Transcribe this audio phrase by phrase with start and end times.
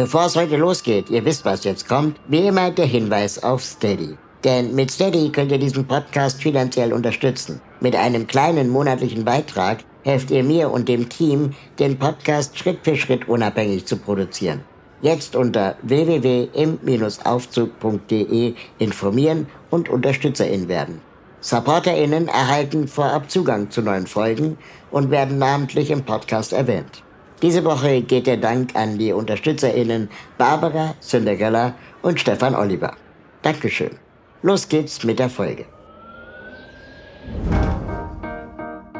[0.00, 4.16] Bevor es heute losgeht, ihr wisst, was jetzt kommt, wie immer der Hinweis auf Steady.
[4.44, 7.60] Denn mit Steady könnt ihr diesen Podcast finanziell unterstützen.
[7.80, 12.96] Mit einem kleinen monatlichen Beitrag helft ihr mir und dem Team, den Podcast Schritt für
[12.96, 14.62] Schritt unabhängig zu produzieren.
[15.02, 21.02] Jetzt unter www.im-aufzug.de informieren und UnterstützerInnen werden.
[21.42, 24.56] SupporterInnen erhalten vorab Zugang zu neuen Folgen
[24.90, 27.02] und werden namentlich im Podcast erwähnt.
[27.42, 32.92] Diese Woche geht der Dank an die UnterstützerInnen Barbara, Cinderella und Stefan Oliver.
[33.42, 33.92] Dankeschön.
[34.42, 35.64] Los geht's mit der Folge.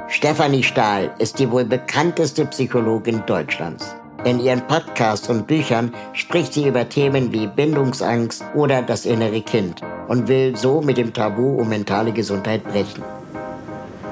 [0.09, 3.95] Stefanie Stahl ist die wohl bekannteste Psychologin Deutschlands.
[4.25, 9.83] In ihren Podcasts und Büchern spricht sie über Themen wie Bindungsangst oder das innere Kind
[10.09, 13.03] und will so mit dem Tabu um mentale Gesundheit brechen.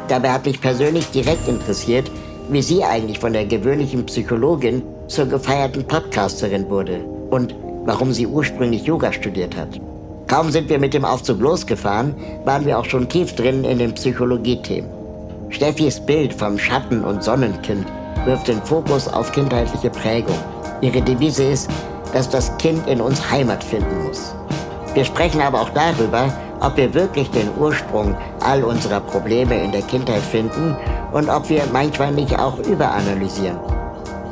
[0.08, 2.10] Dabei hat mich persönlich direkt interessiert,
[2.48, 7.54] wie sie eigentlich von der gewöhnlichen Psychologin zur gefeierten Podcasterin wurde und
[7.84, 9.80] warum sie ursprünglich Yoga studiert hat.
[10.27, 13.94] Kaum sind wir mit dem Aufzug losgefahren, waren wir auch schon tief drin in den
[13.94, 14.91] Psychologie-Themen.
[15.50, 17.86] Steffis Bild vom Schatten- und Sonnenkind
[18.26, 20.36] wirft den Fokus auf kindheitliche Prägung.
[20.82, 21.70] Ihre Devise ist,
[22.12, 24.34] dass das Kind in uns Heimat finden muss.
[24.94, 28.14] Wir sprechen aber auch darüber, ob wir wirklich den Ursprung
[28.48, 30.77] all unserer Probleme in der Kindheit finden
[31.12, 33.58] und ob wir manchmal nicht auch überanalysieren.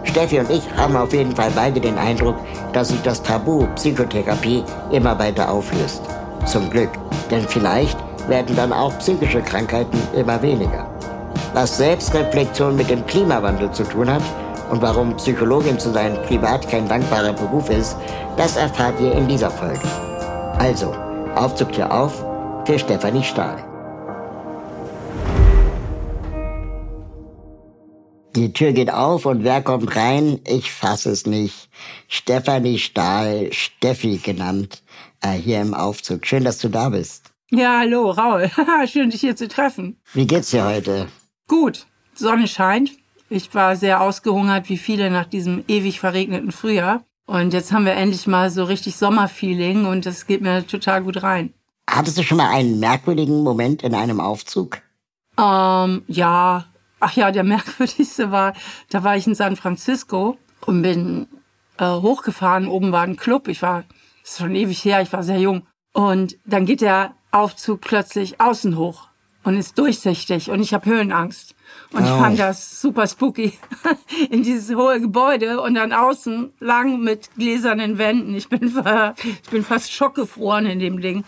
[0.04, 2.36] Steffi und ich haben auf jeden Fall beide den Eindruck,
[2.72, 6.02] dass sich das Tabu Psychotherapie immer weiter auflöst.
[6.46, 6.90] Zum Glück,
[7.30, 10.86] denn vielleicht werden dann auch psychische Krankheiten immer weniger
[11.56, 14.22] was Selbstreflexion mit dem Klimawandel zu tun hat
[14.70, 17.96] und warum Psychologin zu sein privat kein dankbarer Beruf ist,
[18.36, 19.80] das erfahrt ihr in dieser Folge.
[20.58, 20.94] Also,
[21.34, 22.22] Aufzug hier auf
[22.66, 23.56] für Stefanie Stahl.
[28.36, 30.40] Die Tür geht auf und wer kommt rein?
[30.46, 31.70] Ich fasse es nicht.
[32.06, 34.82] Stefanie Stahl, Steffi genannt,
[35.22, 36.26] äh, hier im Aufzug.
[36.26, 37.32] Schön, dass du da bist.
[37.50, 38.50] Ja, hallo, Raul.
[38.92, 39.96] Schön, dich hier zu treffen.
[40.12, 41.08] Wie geht's dir heute?
[41.48, 42.90] Gut, Sonne scheint.
[43.30, 47.04] Ich war sehr ausgehungert, wie viele nach diesem ewig verregneten Frühjahr.
[47.24, 51.22] Und jetzt haben wir endlich mal so richtig Sommerfeeling und das geht mir total gut
[51.22, 51.54] rein.
[51.88, 54.82] Hattest du schon mal einen merkwürdigen Moment in einem Aufzug?
[55.38, 56.66] Ähm, ja.
[57.00, 58.54] Ach ja, der merkwürdigste war,
[58.90, 61.28] da war ich in San Francisco und bin
[61.78, 62.68] äh, hochgefahren.
[62.68, 63.48] Oben war ein Club.
[63.48, 63.84] Ich war,
[64.22, 65.66] das ist schon ewig her, ich war sehr jung.
[65.92, 69.08] Und dann geht der Aufzug plötzlich außen hoch
[69.46, 71.54] und ist durchsichtig und ich habe Höhenangst.
[71.92, 72.04] Und oh.
[72.04, 73.52] ich fand das super spooky
[74.30, 78.34] in dieses hohe Gebäude und dann außen lang mit gläsernen Wänden.
[78.34, 78.74] Ich bin,
[79.42, 81.24] ich bin fast schockgefroren in dem Ding.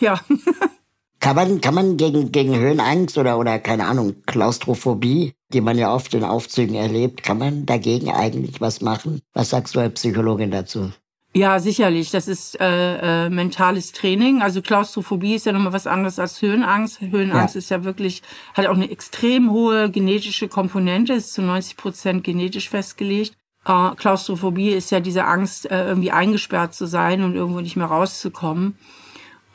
[0.00, 0.18] Ja.
[1.20, 5.92] Kann man, kann man gegen, gegen Höhenangst oder, oder keine Ahnung, Klaustrophobie, die man ja
[5.92, 9.20] oft in Aufzügen erlebt, kann man dagegen eigentlich was machen?
[9.32, 10.92] Was sagst du als Psychologin dazu?
[11.34, 12.10] Ja, sicherlich.
[12.10, 14.42] Das ist äh, äh, mentales Training.
[14.42, 17.00] Also Klaustrophobie ist ja nochmal was anderes als Höhenangst.
[17.00, 17.58] Höhenangst ja.
[17.58, 18.22] ist ja wirklich,
[18.54, 23.34] hat auch eine extrem hohe genetische Komponente, ist zu 90 Prozent genetisch festgelegt.
[23.66, 27.86] Äh, Klaustrophobie ist ja diese Angst, äh, irgendwie eingesperrt zu sein und irgendwo nicht mehr
[27.86, 28.78] rauszukommen.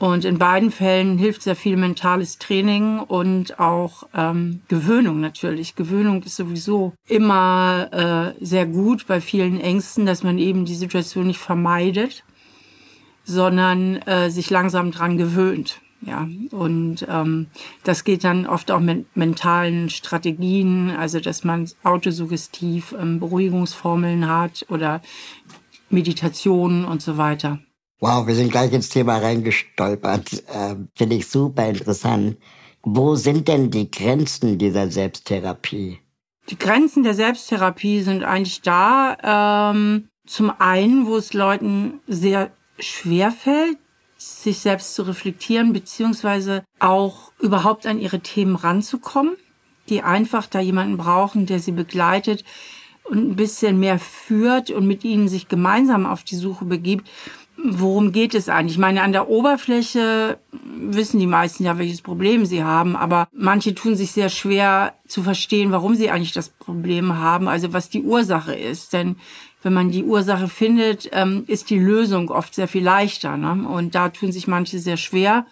[0.04, 5.76] Und in beiden Fällen hilft sehr viel mentales Training und auch ähm, Gewöhnung natürlich.
[5.76, 11.28] Gewöhnung ist sowieso immer äh, sehr gut bei vielen Ängsten, dass man eben die Situation
[11.28, 12.26] nicht vermeidet,
[13.24, 15.80] sondern äh, sich langsam dran gewöhnt.
[16.02, 17.48] Ja, und ähm,
[17.86, 24.66] das geht dann oft auch mit mentalen Strategien, also dass man autosuggestiv ähm, Beruhigungsformeln hat
[24.68, 25.02] oder
[25.90, 27.60] Meditationen und so weiter.
[28.00, 30.44] Wow, wir sind gleich ins Thema reingestolpert.
[30.48, 32.38] Äh, Finde ich super interessant.
[32.82, 36.00] Wo sind denn die Grenzen dieser Selbsttherapie?
[36.50, 39.72] Die Grenzen der Selbsttherapie sind eigentlich da.
[39.72, 43.78] Ähm, zum einen, wo es Leuten sehr schwer fällt,
[44.18, 49.36] sich selbst zu reflektieren, beziehungsweise auch überhaupt an ihre Themen ranzukommen,
[49.90, 52.44] die einfach da jemanden brauchen, der sie begleitet
[53.04, 57.10] und ein bisschen mehr führt und mit ihnen sich gemeinsam auf die Suche begibt
[57.64, 58.74] worum geht es eigentlich?
[58.74, 63.74] Ich meine, an der Oberfläche wissen die meisten ja, welches Problem sie haben, aber manche
[63.74, 68.04] tun sich sehr schwer zu verstehen, warum sie eigentlich das Problem haben, also was die
[68.04, 68.94] Ursache ist.
[68.94, 69.16] Denn
[69.62, 73.38] wenn man die Ursache findet, ähm, ist die Lösung oft sehr viel leichter.
[73.38, 73.68] Ne?
[73.68, 75.46] Und da tun sich manche sehr schwer.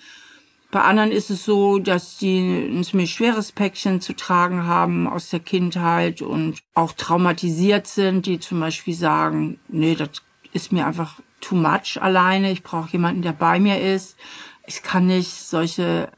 [0.70, 5.30] Bei anderen ist es so, dass die ein ziemlich schweres Päckchen zu tragen haben aus
[5.30, 10.10] der Kindheit und auch traumatisiert sind, die zum Beispiel sagen, nee, das
[10.54, 12.52] ist mir einfach too much alleine.
[12.52, 14.18] Ich brauche jemanden, der bei mir ist.
[14.66, 16.10] Ich kann nicht solche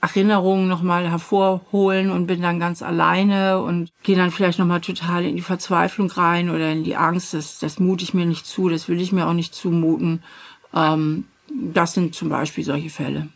[0.00, 5.34] Erinnerungen nochmal hervorholen und bin dann ganz alleine und gehe dann vielleicht nochmal total in
[5.34, 7.34] die Verzweiflung rein oder in die Angst.
[7.34, 10.22] Das, das mute ich mir nicht zu, das will ich mir auch nicht zumuten.
[10.72, 13.28] Ähm, das sind zum Beispiel solche Fälle.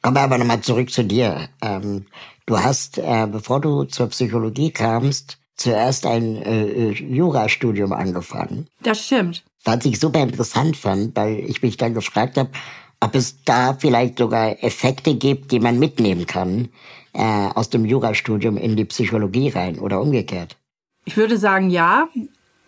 [0.00, 1.48] Kommen wir aber nochmal zurück zu dir.
[1.60, 2.06] Ähm,
[2.46, 8.66] du hast, äh, bevor du zur Psychologie kamst, zuerst ein äh, Jurastudium angefangen.
[8.82, 9.44] Das stimmt.
[9.64, 12.50] Was ich super interessant fand, weil ich mich dann gefragt habe,
[13.00, 16.68] ob es da vielleicht sogar Effekte gibt, die man mitnehmen kann
[17.12, 20.56] äh, aus dem Jurastudium in die Psychologie rein oder umgekehrt.
[21.04, 22.08] Ich würde sagen, ja.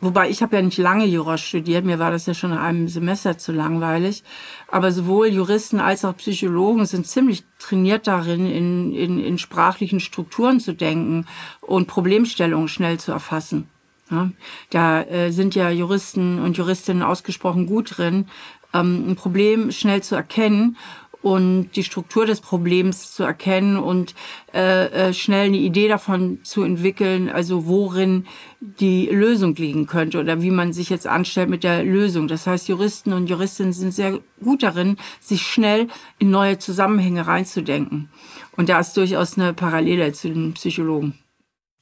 [0.00, 2.86] Wobei ich habe ja nicht lange Jura studiert, mir war das ja schon nach einem
[2.86, 4.22] Semester zu langweilig.
[4.70, 10.60] Aber sowohl Juristen als auch Psychologen sind ziemlich trainiert darin, in, in, in sprachlichen Strukturen
[10.60, 11.26] zu denken
[11.60, 13.68] und Problemstellungen schnell zu erfassen.
[14.10, 14.30] Ja,
[14.70, 18.26] da äh, sind ja Juristen und Juristinnen ausgesprochen gut drin,
[18.72, 20.76] ähm, ein Problem schnell zu erkennen
[21.23, 24.15] und die Struktur des Problems zu erkennen und
[24.55, 28.26] äh, äh, schnell eine Idee davon zu entwickeln, also worin
[28.61, 32.29] die Lösung liegen könnte oder wie man sich jetzt anstellt mit der Lösung.
[32.29, 35.88] Das heißt, Juristen und Juristinnen sind sehr gut darin, sich schnell
[36.19, 38.11] in neue Zusammenhänge reinzudenken.
[38.56, 41.19] Und da ist durchaus eine Parallele zu den Psychologen.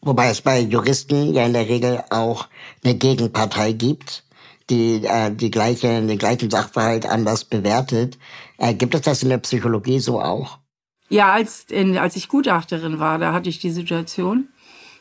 [0.03, 2.49] Wobei es bei Juristen ja in der Regel auch
[2.85, 4.23] eine Gegenpartei gibt,
[4.71, 8.19] die äh, die gleiche, den gleichen Sachverhalt anders bewertet.
[8.59, 10.59] Äh, gibt es das in der Psychologie so auch?
[11.09, 14.49] Ja, als, in, als ich Gutachterin war, da hatte ich die Situation.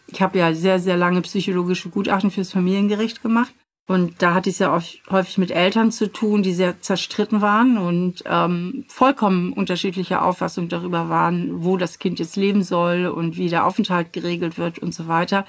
[0.07, 3.53] Ich habe ja sehr, sehr lange psychologische Gutachten fürs Familiengericht gemacht.
[3.87, 7.77] Und da hatte ich es ja häufig mit Eltern zu tun, die sehr zerstritten waren
[7.77, 13.47] und ähm, vollkommen unterschiedliche Auffassungen darüber waren, wo das Kind jetzt leben soll und wie
[13.47, 15.45] der Aufenthalt geregelt wird und so weiter.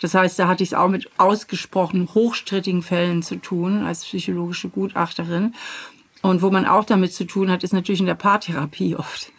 [0.00, 4.68] Das heißt, da hatte ich es auch mit ausgesprochen hochstrittigen Fällen zu tun als psychologische
[4.68, 5.54] Gutachterin.
[6.22, 9.32] Und wo man auch damit zu tun hat, ist natürlich in der Paartherapie oft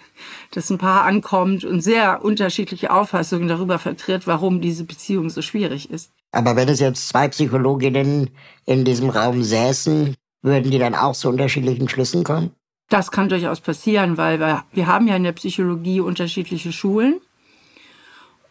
[0.52, 5.90] dass ein Paar ankommt und sehr unterschiedliche Auffassungen darüber vertritt, warum diese Beziehung so schwierig
[5.90, 6.12] ist.
[6.32, 8.30] Aber wenn es jetzt zwei Psychologinnen
[8.66, 12.52] in diesem Raum säßen, würden die dann auch zu unterschiedlichen Schlüssen kommen?
[12.90, 17.22] Das kann durchaus passieren, weil wir, wir haben ja in der Psychologie unterschiedliche Schulen.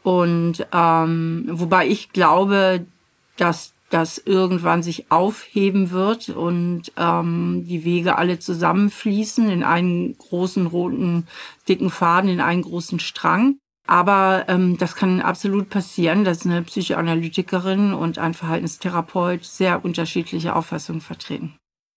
[0.02, 2.86] Und ähm, wobei ich glaube,
[3.36, 10.66] dass das irgendwann sich aufheben wird und ähm, die Wege alle zusammenfließen in einen großen
[10.66, 11.26] roten,
[11.68, 13.56] dicken Faden, in einen großen Strang.
[13.86, 21.00] Aber ähm, das kann absolut passieren, dass eine Psychoanalytikerin und ein Verhaltenstherapeut sehr unterschiedliche Auffassungen
[21.00, 21.56] vertreten.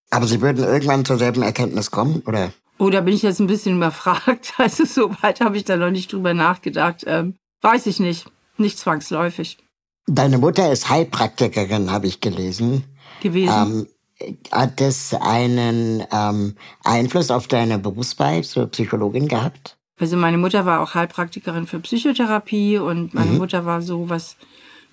[0.10, 2.52] Aber Sie würden irgendwann zur selben Erkenntnis kommen, oder?
[2.80, 4.54] Oh, da bin ich jetzt ein bisschen überfragt.
[4.58, 7.04] Also so weit habe ich da noch nicht drüber nachgedacht.
[7.06, 8.26] Ähm, weiß ich nicht.
[8.58, 9.63] Nicht zwangsläufig.
[10.08, 12.84] Deine Mutter ist Heilpraktikerin, habe ich gelesen.
[13.22, 13.88] Gewesen.
[14.22, 19.78] Ähm, hat das einen ähm, Einfluss auf deine Berufswahl zur Psychologin gehabt?
[20.00, 23.38] Also meine Mutter war auch Heilpraktikerin für Psychotherapie und meine mhm.
[23.38, 24.36] Mutter war so, was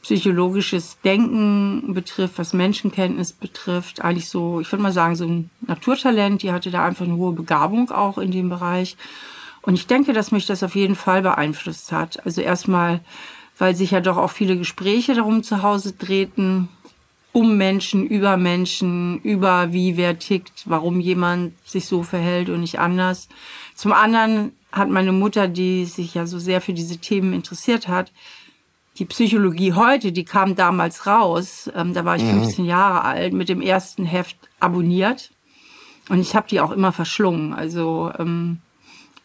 [0.03, 6.43] psychologisches Denken betrifft, was Menschenkenntnis betrifft, eigentlich so, ich würde mal sagen, so ein Naturtalent.
[6.43, 8.97] Die hatte da einfach eine hohe Begabung auch in dem Bereich.
[9.63, 12.25] Und ich denke, dass mich das auf jeden Fall beeinflusst hat.
[12.25, 13.01] Also erstmal,
[13.61, 16.69] weil sich ja doch auch viele Gespräche darum zu Hause drehten,
[17.33, 22.81] um Menschen, über Menschen, über wie wer tickt, warum jemand sich so verhält und nicht
[22.81, 23.29] anders.
[23.75, 28.13] Zum anderen hat meine Mutter, die sich ja so sehr für diese Themen interessiert hat,
[28.99, 32.71] die Psychologie heute, die kam damals raus, ähm, da war ich 15 mhm.
[32.71, 35.31] Jahre alt, mit dem ersten Heft abonniert.
[36.09, 37.53] Und ich habe die auch immer verschlungen.
[37.53, 38.61] Also ähm,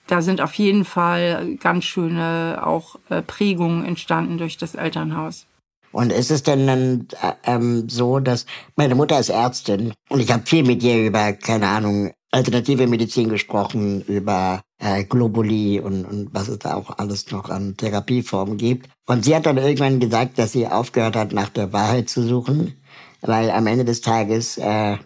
[0.07, 5.45] da sind auf jeden Fall ganz schöne auch äh, Prägungen entstanden durch das Elternhaus.
[5.91, 8.45] Und ist es denn dann äh, ähm, so, dass
[8.75, 13.29] meine Mutter ist Ärztin und ich habe viel mit ihr über, keine Ahnung, alternative Medizin
[13.29, 18.89] gesprochen, über äh, Globuli und, und was es da auch alles noch an Therapieformen gibt.
[19.07, 22.75] Und sie hat dann irgendwann gesagt, dass sie aufgehört hat, nach der Wahrheit zu suchen,
[23.21, 24.97] weil am Ende des Tages äh,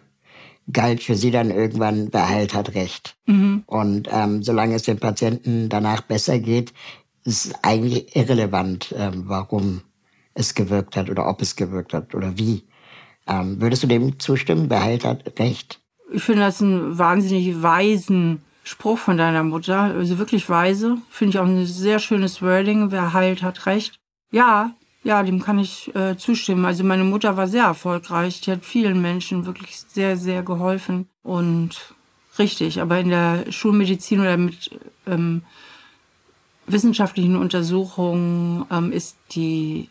[0.71, 3.15] galt für sie dann irgendwann, wer heilt, hat Recht.
[3.25, 3.63] Mhm.
[3.65, 6.73] Und ähm, solange es den Patienten danach besser geht,
[7.25, 9.81] ist eigentlich irrelevant, ähm, warum
[10.33, 12.63] es gewirkt hat oder ob es gewirkt hat oder wie.
[13.27, 14.69] Ähm, würdest du dem zustimmen?
[14.69, 15.81] Wer heilt, hat Recht?
[16.11, 19.79] Ich finde das einen wahnsinnig weisen Spruch von deiner Mutter.
[19.81, 20.97] Also wirklich weise.
[21.09, 22.91] Finde ich auch ein sehr schönes Wording.
[22.91, 23.99] Wer heilt, hat recht.
[24.31, 24.71] Ja,
[25.03, 26.65] ja, dem kann ich äh, zustimmen.
[26.65, 28.41] Also meine Mutter war sehr erfolgreich.
[28.41, 31.07] Die hat vielen Menschen wirklich sehr, sehr geholfen.
[31.23, 31.93] Und
[32.37, 34.71] richtig, aber in der Schulmedizin oder mit
[35.07, 35.43] ähm,
[36.67, 39.89] wissenschaftlichen Untersuchungen ähm, ist die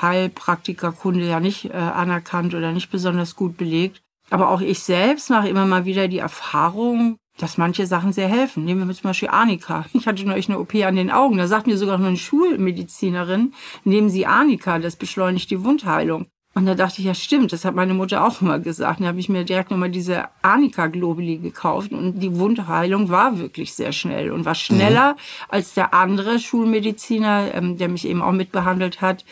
[0.00, 4.02] Heilpraktikerkunde ja nicht äh, anerkannt oder nicht besonders gut belegt.
[4.30, 8.64] Aber auch ich selbst mache immer mal wieder die Erfahrung, dass manche Sachen sehr helfen.
[8.64, 9.86] Nehmen wir zum Beispiel Arnika.
[9.92, 11.36] Ich hatte neulich eine OP an den Augen.
[11.36, 13.52] Da sagt mir sogar noch eine Schulmedizinerin,
[13.84, 16.26] nehmen Sie Arnika, das beschleunigt die Wundheilung.
[16.56, 19.02] Und da dachte ich, ja stimmt, das hat meine Mutter auch immer gesagt.
[19.02, 23.74] Da habe ich mir direkt nochmal diese Arnika Globuli gekauft und die Wundheilung war wirklich
[23.74, 25.16] sehr schnell und war schneller mhm.
[25.50, 29.26] als der andere Schulmediziner, ähm, der mich eben auch mitbehandelt hat,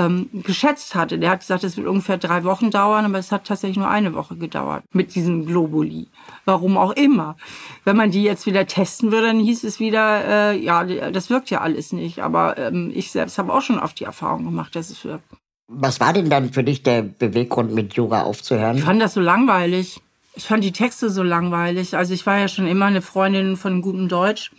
[0.00, 1.18] ähm, geschätzt hatte.
[1.18, 4.14] Der hat gesagt, es wird ungefähr drei Wochen dauern, aber es hat tatsächlich nur eine
[4.14, 6.08] Woche gedauert mit diesem Globuli.
[6.44, 7.36] Warum auch immer.
[7.84, 11.50] Wenn man die jetzt wieder testen würde, dann hieß es wieder, äh, ja, das wirkt
[11.50, 12.20] ja alles nicht.
[12.20, 15.24] Aber ähm, ich selbst habe auch schon oft die Erfahrung gemacht, dass es wirkt.
[15.68, 18.78] Was war denn dann für dich der Beweggrund, mit Yoga aufzuhören?
[18.78, 20.00] Ich fand das so langweilig.
[20.34, 21.96] Ich fand die Texte so langweilig.
[21.96, 24.50] Also ich war ja schon immer eine Freundin von gutem Deutsch.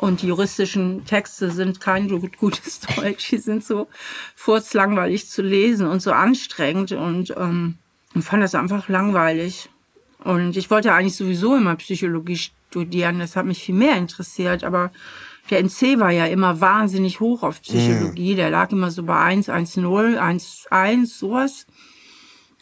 [0.00, 3.30] Und die juristischen Texte sind kein gutes Deutsch.
[3.30, 3.86] Die sind so
[4.34, 6.92] furzlangweilig zu lesen und so anstrengend.
[6.92, 7.76] Und ähm,
[8.14, 9.68] ich fand das einfach langweilig.
[10.24, 13.18] Und ich wollte eigentlich sowieso immer Psychologie studieren.
[13.18, 14.64] Das hat mich viel mehr interessiert.
[14.64, 14.90] Aber
[15.50, 18.32] der NC war ja immer wahnsinnig hoch auf Psychologie.
[18.32, 18.36] Mhm.
[18.36, 21.66] Der lag immer so bei 1, 1, 0, 1, 1, sowas.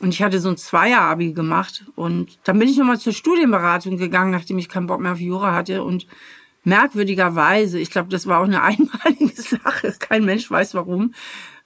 [0.01, 1.85] Und ich hatte so ein Zweier-Abi gemacht.
[1.95, 5.55] Und dann bin ich nochmal zur Studienberatung gegangen, nachdem ich keinen Bock mehr auf Jura
[5.55, 5.85] hatte.
[5.85, 6.09] Und
[6.69, 11.15] merkwürdigerweise, ich glaube, das war auch eine einmalige Sache, kein Mensch weiß warum,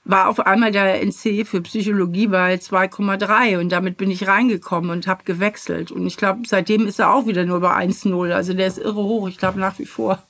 [0.05, 5.07] war auf einmal der NC für Psychologie bei 2,3 und damit bin ich reingekommen und
[5.07, 5.91] habe gewechselt.
[5.91, 8.31] Und ich glaube, seitdem ist er auch wieder nur bei 1,0.
[8.31, 10.21] Also der ist irre hoch, ich glaube nach wie vor.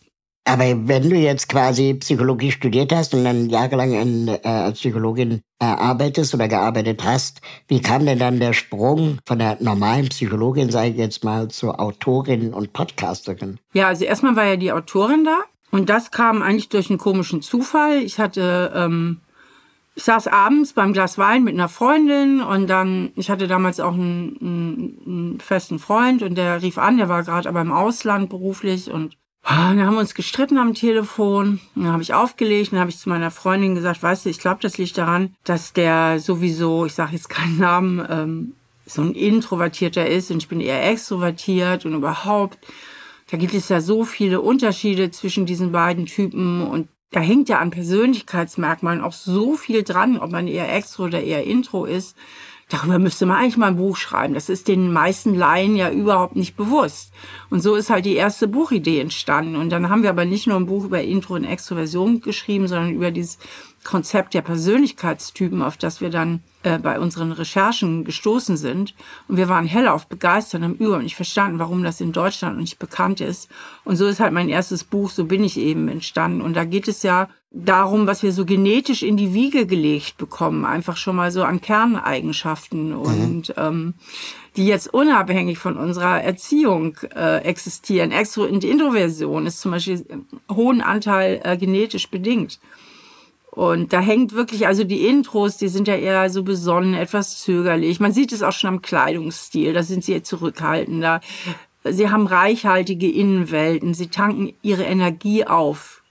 [0.46, 5.42] Aber wenn du jetzt quasi Psychologie studiert hast und dann jahrelang in, äh, als Psychologin
[5.60, 10.70] äh, arbeitest oder gearbeitet hast, wie kam denn dann der Sprung von der normalen Psychologin,
[10.70, 13.60] sage ich jetzt mal, zur Autorin und Podcasterin?
[13.74, 17.42] Ja, also erstmal war ja die Autorin da und das kam eigentlich durch einen komischen
[17.42, 18.04] Zufall.
[18.04, 19.22] Ich hatte, ähm,
[19.96, 23.94] ich saß abends beim Glas Wein mit einer Freundin und dann, ich hatte damals auch
[23.94, 28.30] einen, einen, einen festen Freund und der rief an, der war gerade aber im Ausland
[28.30, 31.60] beruflich und dann haben wir uns gestritten am Telefon.
[31.76, 32.72] Dann habe ich aufgelegt.
[32.72, 35.74] Dann habe ich zu meiner Freundin gesagt, weißt du, ich glaube, das liegt daran, dass
[35.74, 38.54] der sowieso, ich sage jetzt keinen Namen, ähm,
[38.86, 42.58] so ein Introvertierter ist und ich bin eher extrovertiert und überhaupt.
[43.32, 47.60] Da gibt es ja so viele Unterschiede zwischen diesen beiden Typen und da hängt ja
[47.60, 52.18] an Persönlichkeitsmerkmalen auch so viel dran, ob man eher extro oder eher intro ist.
[52.74, 54.34] Darüber müsste man eigentlich mal ein Buch schreiben.
[54.34, 57.14] Das ist den meisten Laien ja überhaupt nicht bewusst.
[57.52, 59.58] Und so ist halt die erste Buchidee entstanden.
[59.58, 62.96] Und dann haben wir aber nicht nur ein Buch über Intro und Extroversion geschrieben, sondern
[62.96, 63.38] über dieses
[63.84, 68.96] Konzept der Persönlichkeitstypen, auf das wir dann äh, bei unseren Recherchen gestoßen sind.
[69.28, 72.80] Und wir waren hellauf begeistert und haben überhaupt nicht verstanden, warum das in Deutschland nicht
[72.80, 73.50] bekannt ist.
[73.84, 76.42] Und so ist halt mein erstes Buch, So bin ich eben entstanden.
[76.42, 80.66] Und da geht es ja darum, was wir so genetisch in die Wiege gelegt bekommen,
[80.66, 83.00] einfach schon mal so an Kerneigenschaften mhm.
[83.00, 83.94] und ähm,
[84.56, 88.12] die jetzt unabhängig von unserer Erziehung äh, existieren.
[88.12, 90.04] Extro und Introversion ist zum Beispiel
[90.52, 92.60] hohen Anteil äh, genetisch bedingt.
[93.54, 98.00] Und da hängt wirklich, also die Intros, die sind ja eher so besonnen, etwas zögerlich.
[98.00, 101.22] Man sieht es auch schon am Kleidungsstil, da sind sie zurückhaltender.
[101.84, 106.02] Sie haben reichhaltige Innenwelten, sie tanken ihre Energie auf.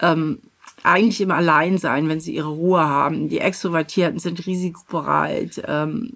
[0.00, 0.40] Ähm,
[0.82, 3.28] eigentlich im Alleinsein, wenn sie ihre Ruhe haben.
[3.28, 6.10] Die Extrovertierten sind risikobereit, ähm,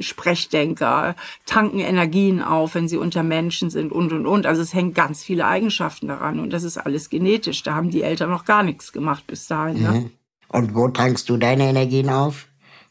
[0.00, 1.14] Sprechdenker,
[1.44, 4.46] tanken Energien auf, wenn sie unter Menschen sind und, und, und.
[4.46, 7.62] Also es hängt ganz viele Eigenschaften daran und das ist alles genetisch.
[7.62, 9.82] Da haben die Eltern noch gar nichts gemacht bis dahin.
[9.82, 9.90] Ne?
[9.90, 10.10] Mhm.
[10.48, 12.46] Und wo tankst du deine Energien auf?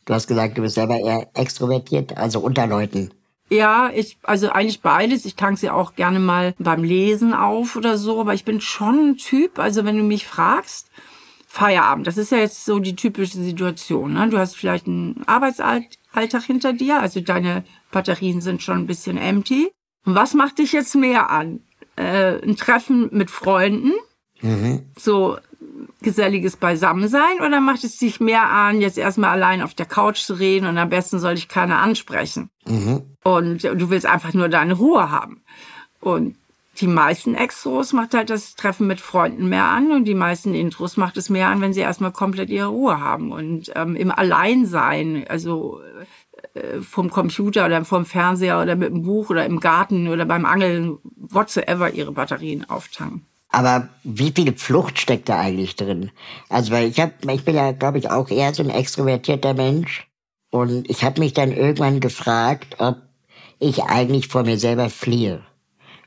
[0.06, 3.12] Du hast gesagt, du bist selber eher extrovertiert, also unter Leuten.
[3.50, 5.26] Ja, ich, also eigentlich beides.
[5.26, 9.12] Ich tank sie auch gerne mal beim Lesen auf oder so, aber ich bin schon
[9.12, 10.90] ein Typ, also wenn du mich fragst,
[11.48, 14.14] Feierabend, das ist ja jetzt so die typische Situation.
[14.14, 14.28] Ne?
[14.30, 15.90] Du hast vielleicht einen Arbeitsalltag
[16.46, 19.72] hinter dir, also deine Batterien sind schon ein bisschen empty.
[20.06, 21.62] Und was macht dich jetzt mehr an?
[21.96, 23.94] Äh, ein Treffen mit Freunden,
[24.42, 24.84] mhm.
[24.98, 25.38] so
[26.02, 30.36] geselliges Beisammensein oder macht es dich mehr an, jetzt erstmal allein auf der Couch zu
[30.36, 32.50] reden und am besten soll ich keiner ansprechen?
[32.68, 33.04] Mhm.
[33.24, 35.42] Und du willst einfach nur deine Ruhe haben.
[36.02, 36.36] Und
[36.80, 40.98] die meisten Extros macht halt das Treffen mit Freunden mehr an und die meisten Intros
[40.98, 43.32] macht es mehr an, wenn sie erstmal komplett ihre Ruhe haben.
[43.32, 45.82] Und ähm, im Alleinsein, also
[46.54, 50.46] äh, vom Computer oder vom Fernseher oder mit dem Buch oder im Garten oder beim
[50.46, 53.26] Angeln whatsoever ihre Batterien auftanken.
[53.50, 56.12] Aber wie viel Flucht steckt da eigentlich drin?
[56.50, 60.08] Also weil ich hab, ich bin ja, glaube ich, auch eher so ein extrovertierter Mensch.
[60.52, 62.98] Und ich habe mich dann irgendwann gefragt, ob
[63.60, 65.42] ich eigentlich vor mir selber fliehe.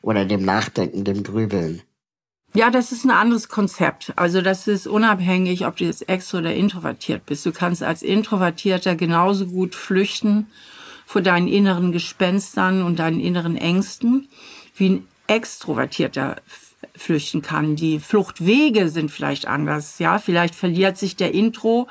[0.02, 1.82] Oder dem Nachdenken, dem Grübeln.
[2.54, 4.12] Ja, das ist ein anderes Konzept.
[4.16, 7.44] Also das ist unabhängig, ob du jetzt extro oder introvertiert bist.
[7.44, 10.46] Du kannst als Introvertierter genauso gut flüchten
[11.04, 14.28] vor deinen inneren Gespenstern und deinen inneren Ängsten,
[14.74, 16.36] wie ein Extrovertierter
[16.96, 17.76] flüchten kann.
[17.76, 19.98] Die Fluchtwege sind vielleicht anders.
[19.98, 21.86] Ja, vielleicht verliert sich der Intro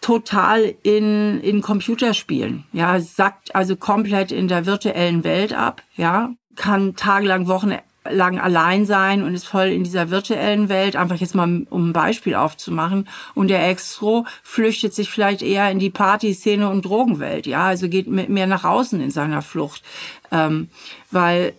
[0.00, 2.64] total in, in Computerspielen.
[2.72, 5.82] Ja, sackt also komplett in der virtuellen Welt ab.
[5.96, 10.96] Ja, kann tagelang, wochenlang allein sein und ist voll in dieser virtuellen Welt.
[10.96, 13.08] Einfach jetzt mal, um ein Beispiel aufzumachen.
[13.34, 17.46] Und der Extro flüchtet sich vielleicht eher in die Partyszene und Drogenwelt.
[17.46, 19.82] Ja, also geht mehr nach außen in seiner Flucht.
[20.30, 20.68] Ähm,
[21.10, 21.54] weil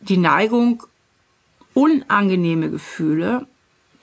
[0.00, 0.84] die Neigung
[1.72, 3.46] unangenehme Gefühle,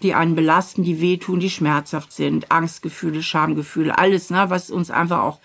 [0.01, 5.19] die einen belasten, die wehtun, die schmerzhaft sind, Angstgefühle, Schamgefühle, alles, ne, was uns einfach
[5.19, 5.39] auch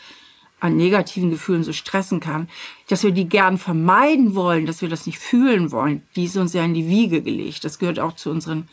[0.60, 2.48] an negativen Gefühlen so stressen kann,
[2.88, 6.54] dass wir die gern vermeiden wollen, dass wir das nicht fühlen wollen, die ist uns
[6.54, 7.64] ja in die Wiege gelegt.
[7.64, 8.68] Das gehört auch zu unseren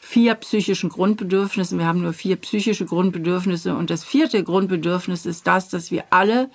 [0.00, 1.78] vier psychischen Grundbedürfnissen.
[1.78, 6.50] Wir haben nur vier psychische Grundbedürfnisse und das vierte Grundbedürfnis ist das, dass wir alle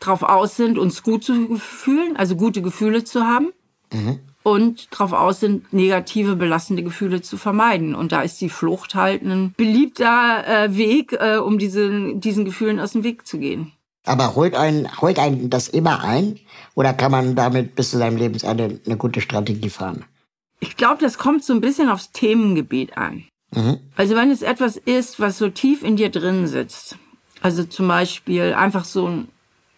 [0.00, 3.52] drauf aus sind, uns gut zu fühlen, also gute Gefühle zu haben.
[3.92, 7.94] Mhm und darauf aus sind, negative, belastende Gefühle zu vermeiden.
[7.94, 12.78] Und da ist die Flucht halt ein beliebter äh, Weg, äh, um diese, diesen Gefühlen
[12.78, 13.72] aus dem Weg zu gehen.
[14.04, 16.38] Aber holt einen, holt einen das immer ein?
[16.74, 20.04] Oder kann man damit bis zu seinem Lebensende eine gute Strategie fahren?
[20.60, 23.24] Ich glaube, das kommt so ein bisschen aufs Themengebiet an.
[23.50, 23.78] Mhm.
[23.96, 26.98] Also wenn es etwas ist, was so tief in dir drin sitzt,
[27.40, 29.28] also zum Beispiel einfach so ein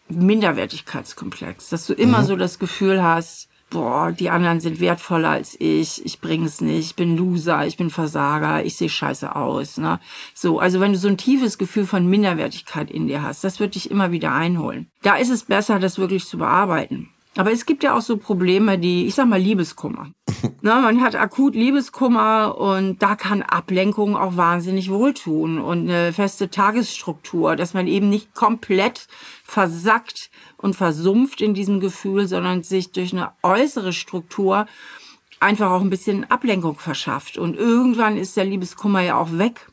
[0.08, 2.26] Minderwertigkeitskomplex, dass du immer mhm.
[2.26, 6.96] so das Gefühl hast, boah, die anderen sind wertvoller als ich, ich bring's nicht, ich
[6.96, 9.76] bin Loser, ich bin Versager, ich sehe scheiße aus.
[9.78, 10.00] Ne?
[10.34, 13.74] So, also wenn du so ein tiefes Gefühl von Minderwertigkeit in dir hast, das wird
[13.74, 14.88] dich immer wieder einholen.
[15.02, 17.10] Da ist es besser, das wirklich zu bearbeiten.
[17.36, 20.10] Aber es gibt ja auch so Probleme, die, ich sag mal, Liebeskummer.
[20.62, 26.50] Na, man hat akut Liebeskummer und da kann Ablenkung auch wahnsinnig wohltun und eine feste
[26.50, 29.06] Tagesstruktur, dass man eben nicht komplett
[29.44, 34.66] versackt und versumpft in diesem Gefühl, sondern sich durch eine äußere Struktur
[35.38, 37.36] einfach auch ein bisschen Ablenkung verschafft.
[37.36, 39.70] Und irgendwann ist der Liebeskummer ja auch weg.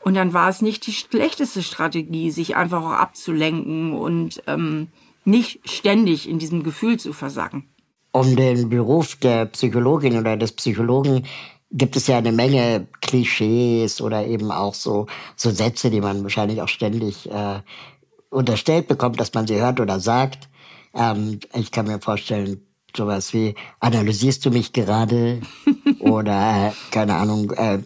[0.00, 4.88] Und dann war es nicht die schlechteste Strategie, sich einfach auch abzulenken und ähm,
[5.26, 7.68] nicht ständig in diesem Gefühl zu versacken.
[8.12, 11.26] Um den Beruf der Psychologin oder des Psychologen
[11.70, 16.62] gibt es ja eine Menge Klischees oder eben auch so, so Sätze, die man wahrscheinlich
[16.62, 17.60] auch ständig äh,
[18.30, 20.48] unterstellt bekommt, dass man sie hört oder sagt.
[20.94, 22.62] Ähm, ich kann mir vorstellen,
[22.96, 25.40] sowas wie, analysierst du mich gerade?
[26.00, 27.78] oder, äh, keine Ahnung, äh,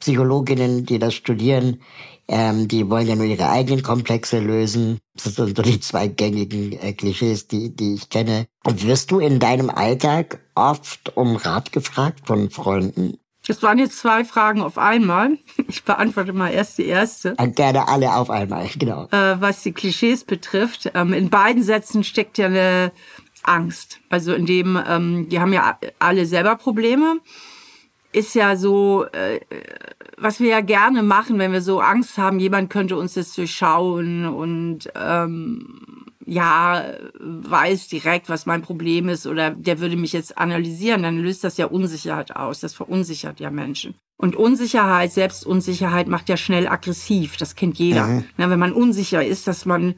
[0.00, 1.80] Psychologinnen, die das studieren,
[2.28, 4.98] ähm, die wollen ja nur ihre eigenen Komplexe lösen.
[5.14, 8.46] Das sind so die zwei gängigen äh, Klischees, die, die ich kenne.
[8.64, 13.18] Und wirst du in deinem Alltag oft um Rat gefragt von Freunden?
[13.46, 15.38] Das waren jetzt zwei Fragen auf einmal.
[15.68, 17.34] Ich beantworte mal erst die erste.
[17.36, 19.08] Und gerne alle auf einmal, genau.
[19.10, 22.92] Äh, was die Klischees betrifft, ähm, in beiden Sätzen steckt ja eine
[23.42, 24.00] Angst.
[24.10, 27.20] Also in dem, ähm, die haben ja alle selber Probleme.
[28.12, 29.40] Ist ja so, äh,
[30.16, 34.26] was wir ja gerne machen, wenn wir so Angst haben, jemand könnte uns das durchschauen
[34.26, 36.84] und ähm, ja,
[37.18, 41.56] weiß direkt, was mein Problem ist oder der würde mich jetzt analysieren, dann löst das
[41.56, 42.60] ja Unsicherheit aus.
[42.60, 43.94] Das verunsichert ja Menschen.
[44.18, 47.36] Und Unsicherheit, Selbstunsicherheit macht ja schnell aggressiv.
[47.36, 48.06] Das kennt jeder.
[48.06, 48.24] Mhm.
[48.36, 49.94] Na, wenn man unsicher ist, dass man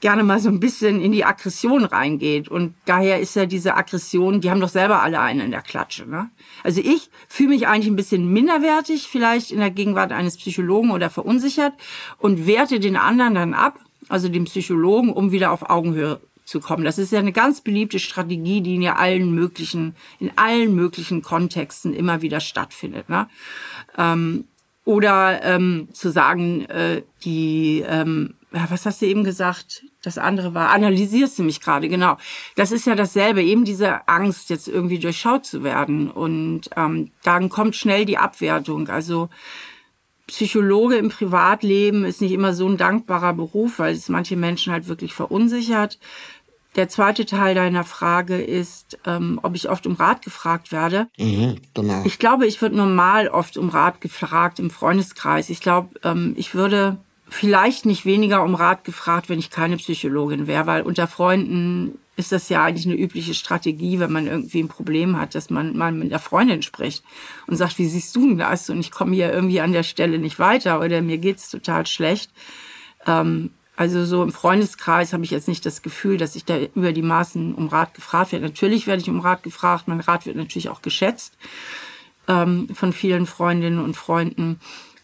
[0.00, 2.48] gerne mal so ein bisschen in die Aggression reingeht.
[2.48, 6.06] Und daher ist ja diese Aggression, die haben doch selber alle einen in der Klatsche.
[6.06, 6.30] Ne?
[6.62, 11.10] Also ich fühle mich eigentlich ein bisschen minderwertig, vielleicht in der Gegenwart eines Psychologen oder
[11.10, 11.72] verunsichert
[12.18, 16.84] und werte den anderen dann ab also dem Psychologen, um wieder auf Augenhöhe zu kommen.
[16.84, 21.22] Das ist ja eine ganz beliebte Strategie, die in ja allen möglichen, in allen möglichen
[21.22, 23.08] Kontexten immer wieder stattfindet.
[23.08, 23.28] Ne?
[23.98, 24.44] Ähm,
[24.84, 29.84] oder ähm, zu sagen, äh, die, ähm, was hast du eben gesagt?
[30.02, 32.16] Das andere war, analysierst du mich gerade, genau.
[32.54, 36.10] Das ist ja dasselbe, eben diese Angst, jetzt irgendwie durchschaut zu werden.
[36.10, 38.88] Und ähm, dann kommt schnell die Abwertung.
[38.88, 39.28] Also
[40.26, 44.88] Psychologe im Privatleben ist nicht immer so ein dankbarer Beruf, weil es manche Menschen halt
[44.88, 45.98] wirklich verunsichert.
[46.76, 51.08] Der zweite Teil deiner Frage ist, ähm, ob ich oft um Rat gefragt werde.
[51.16, 52.02] Mhm, genau.
[52.04, 55.48] Ich glaube, ich würde normal oft um Rat gefragt im Freundeskreis.
[55.48, 56.98] Ich glaube, ähm, ich würde
[57.28, 62.32] vielleicht nicht weniger um Rat gefragt, wenn ich keine Psychologin wäre, weil unter Freunden ist
[62.32, 65.92] das ja eigentlich eine übliche Strategie, wenn man irgendwie ein Problem hat, dass man mal
[65.92, 67.04] mit der Freundin spricht
[67.46, 68.70] und sagt, wie siehst du denn das?
[68.70, 72.30] Und ich komme hier irgendwie an der Stelle nicht weiter oder mir geht's total schlecht.
[73.06, 76.92] Ähm, also so im Freundeskreis habe ich jetzt nicht das Gefühl, dass ich da über
[76.92, 78.46] die Maßen um Rat gefragt werde.
[78.46, 79.86] Natürlich werde ich um Rat gefragt.
[79.86, 81.36] Mein Rat wird natürlich auch geschätzt
[82.26, 84.58] ähm, von vielen Freundinnen und Freunden.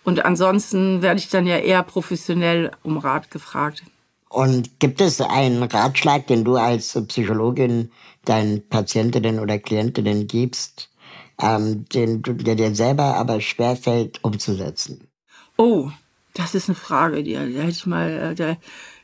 [0.05, 3.83] Und ansonsten werde ich dann ja eher professionell um Rat gefragt.
[4.29, 7.91] Und gibt es einen Ratschlag, den du als Psychologin
[8.25, 10.88] deinen Patientinnen oder Klientinnen gibst,
[11.41, 15.07] ähm, den, der dir selber aber schwerfällt umzusetzen?
[15.59, 15.91] Oh,
[16.35, 18.11] das ist eine Frage, die, die hätte ich mal.
[18.11, 18.57] Äh, der,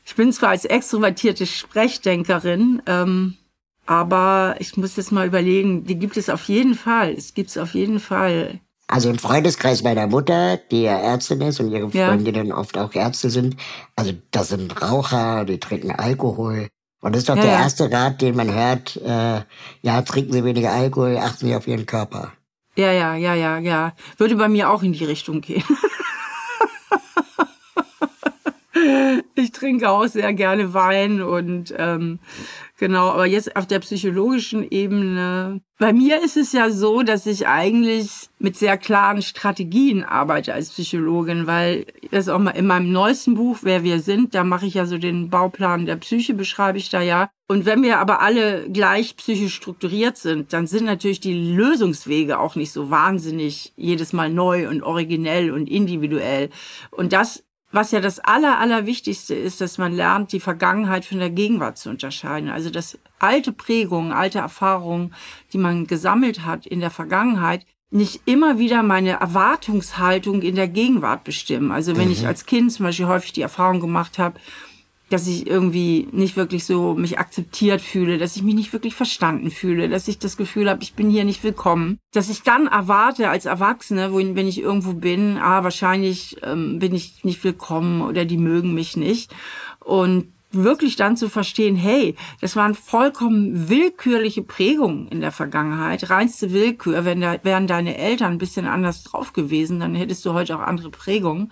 [0.05, 3.37] ich bin zwar als extrovertierte Sprechdenkerin, ähm,
[3.85, 7.13] aber ich muss jetzt mal überlegen, die gibt es auf jeden Fall.
[7.13, 8.59] Es gibt es auf jeden Fall.
[8.91, 12.57] Also im Freundeskreis meiner Mutter, die ja Ärztin ist und ihre Freundinnen ja.
[12.57, 13.55] oft auch Ärzte sind,
[13.95, 16.69] also das sind Raucher, die trinken Alkohol.
[16.99, 17.59] Und das ist doch ja, der ja.
[17.59, 19.41] erste Rat, den man hört, äh,
[19.83, 22.33] ja, trinken Sie weniger Alkohol, achten Sie auf Ihren Körper.
[22.75, 23.93] Ja, ja, ja, ja, ja.
[24.17, 25.63] Würde bei mir auch in die Richtung gehen.
[29.35, 32.17] ich trinke auch sehr gerne Wein und ähm,
[32.79, 35.61] genau, aber jetzt auf der psychologischen Ebene.
[35.77, 40.71] Bei mir ist es ja so, dass ich eigentlich mit sehr klaren Strategien arbeite als
[40.71, 44.73] Psychologin, weil das auch mal in meinem neuesten Buch, Wer wir sind, da mache ich
[44.73, 47.29] ja so den Bauplan der Psyche, beschreibe ich da ja.
[47.47, 52.55] Und wenn wir aber alle gleich psychisch strukturiert sind, dann sind natürlich die Lösungswege auch
[52.55, 56.49] nicht so wahnsinnig jedes Mal neu und originell und individuell.
[56.91, 61.29] Und das was ja das Aller, Allerwichtigste ist, dass man lernt, die Vergangenheit von der
[61.29, 62.49] Gegenwart zu unterscheiden.
[62.49, 65.13] Also dass alte Prägungen, alte Erfahrungen,
[65.53, 71.23] die man gesammelt hat in der Vergangenheit, nicht immer wieder meine Erwartungshaltung in der Gegenwart
[71.23, 71.71] bestimmen.
[71.71, 72.13] Also wenn mhm.
[72.13, 74.39] ich als Kind zum Beispiel häufig die Erfahrung gemacht habe,
[75.09, 79.51] dass ich irgendwie nicht wirklich so mich akzeptiert fühle, dass ich mich nicht wirklich verstanden
[79.51, 83.29] fühle, dass ich das Gefühl habe, ich bin hier nicht willkommen, dass ich dann erwarte
[83.29, 88.37] als Erwachsene, wenn ich irgendwo bin, ah, wahrscheinlich ähm, bin ich nicht willkommen oder die
[88.37, 89.33] mögen mich nicht.
[89.83, 96.51] Und wirklich dann zu verstehen, hey, das waren vollkommen willkürliche Prägungen in der Vergangenheit, reinste
[96.51, 100.55] Willkür, wenn da, wären deine Eltern ein bisschen anders drauf gewesen, dann hättest du heute
[100.55, 101.51] auch andere Prägungen.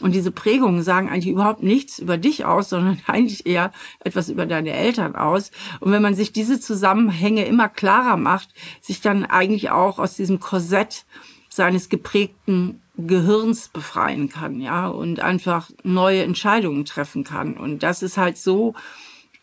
[0.00, 4.46] Und diese Prägungen sagen eigentlich überhaupt nichts über dich aus, sondern eigentlich eher etwas über
[4.46, 5.50] deine Eltern aus.
[5.80, 10.40] Und wenn man sich diese Zusammenhänge immer klarer macht, sich dann eigentlich auch aus diesem
[10.40, 11.06] Korsett
[11.48, 17.54] seines geprägten Gehirns befreien kann, ja, und einfach neue Entscheidungen treffen kann.
[17.54, 18.74] Und das ist halt so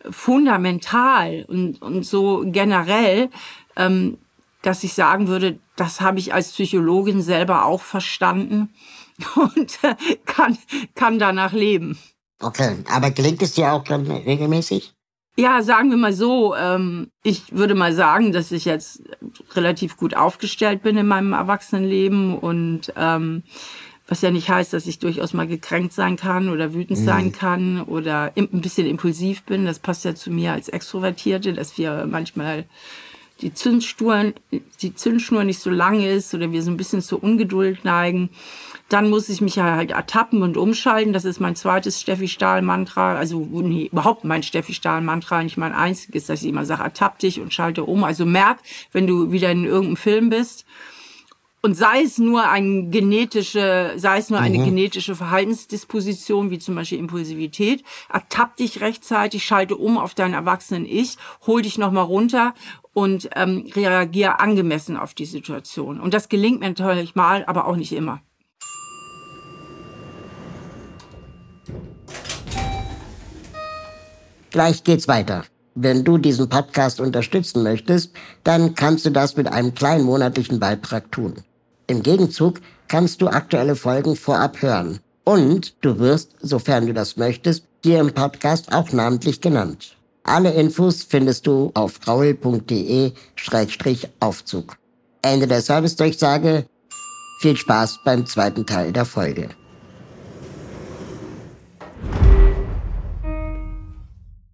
[0.09, 3.29] fundamental und, und so generell,
[3.75, 4.17] ähm,
[4.61, 8.69] dass ich sagen würde, das habe ich als Psychologin selber auch verstanden
[9.35, 10.57] und äh, kann,
[10.95, 11.97] kann danach leben.
[12.39, 14.93] Okay, aber gelingt es dir auch dann regelmäßig?
[15.35, 19.01] Ja, sagen wir mal so, ähm, ich würde mal sagen, dass ich jetzt
[19.55, 23.41] relativ gut aufgestellt bin in meinem Erwachsenenleben und ähm,
[24.07, 27.05] was ja nicht heißt, dass ich durchaus mal gekränkt sein kann oder wütend mhm.
[27.05, 29.65] sein kann oder ein bisschen impulsiv bin.
[29.65, 32.65] Das passt ja zu mir als Extrovertierte, dass wir manchmal
[33.41, 34.33] die Zündschnur,
[34.81, 38.29] die Zündschnur nicht so lang ist oder wir so ein bisschen zur Ungeduld neigen.
[38.89, 41.13] Dann muss ich mich halt ertappen und umschalten.
[41.13, 43.15] Das ist mein zweites Steffi Stahl-Mantra.
[43.15, 47.39] Also nee, überhaupt mein Steffi Stahl-Mantra, nicht mein einziges, dass ich immer sage, ertapp dich
[47.39, 48.03] und schalte um.
[48.03, 48.59] Also merk,
[48.91, 50.65] wenn du wieder in irgendeinem Film bist.
[51.65, 54.65] Und sei es nur ein genetische, sei es nur eine mhm.
[54.65, 61.15] genetische Verhaltensdisposition, wie zum Beispiel Impulsivität, ertapp dich rechtzeitig, schalte um auf deinen erwachsenen Ich,
[61.47, 62.53] hol dich nochmal runter
[62.91, 66.01] und ähm, reagiere angemessen auf die Situation.
[66.01, 68.21] Und das gelingt mir natürlich mal, aber auch nicht immer.
[74.53, 75.45] Gleich geht's weiter.
[75.73, 78.11] Wenn du diesen Podcast unterstützen möchtest,
[78.43, 81.33] dann kannst du das mit einem kleinen monatlichen Beitrag tun.
[81.87, 84.99] Im Gegenzug kannst du aktuelle Folgen vorab hören.
[85.23, 89.97] Und du wirst, sofern du das möchtest, hier im Podcast auch namentlich genannt.
[90.23, 94.77] Alle Infos findest du auf raul.de-aufzug.
[95.23, 96.67] Ende der Servicedurchsage.
[97.39, 99.49] Viel Spaß beim zweiten Teil der Folge.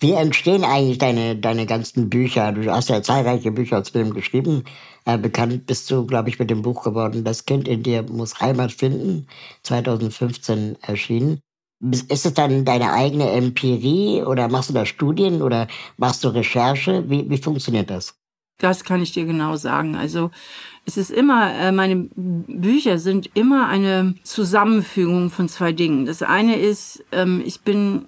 [0.02, 2.54] Wie entstehen eigentlich deine, deine ganzen Bücher?
[2.54, 4.64] Du hast ja zahlreiche Bücher zu dem geschrieben.
[5.06, 7.26] Äh, bekannt bist du, glaube ich, mit dem Buch geworden.
[7.26, 9.28] Das Kind in dir muss Heimat finden.
[9.64, 11.42] 2015 erschienen.
[11.82, 17.10] Ist es dann deine eigene Empirie oder machst du da Studien oder machst du Recherche?
[17.10, 18.16] Wie, wie funktioniert das?
[18.58, 19.96] Das kann ich dir genau sagen.
[19.96, 20.32] Also
[20.86, 26.06] es ist immer, äh, meine Bücher sind immer eine Zusammenfügung von zwei Dingen.
[26.06, 28.06] Das eine ist, ähm, ich bin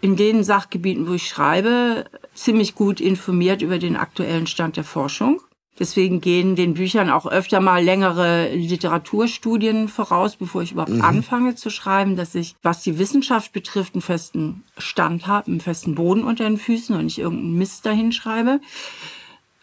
[0.00, 5.40] in den Sachgebieten, wo ich schreibe, ziemlich gut informiert über den aktuellen Stand der Forschung.
[5.78, 11.02] Deswegen gehen den Büchern auch öfter mal längere Literaturstudien voraus, bevor ich überhaupt mhm.
[11.04, 15.94] anfange zu schreiben, dass ich, was die Wissenschaft betrifft, einen festen Stand habe, einen festen
[15.94, 18.60] Boden unter den Füßen und nicht irgendeinen Mist dahin schreibe.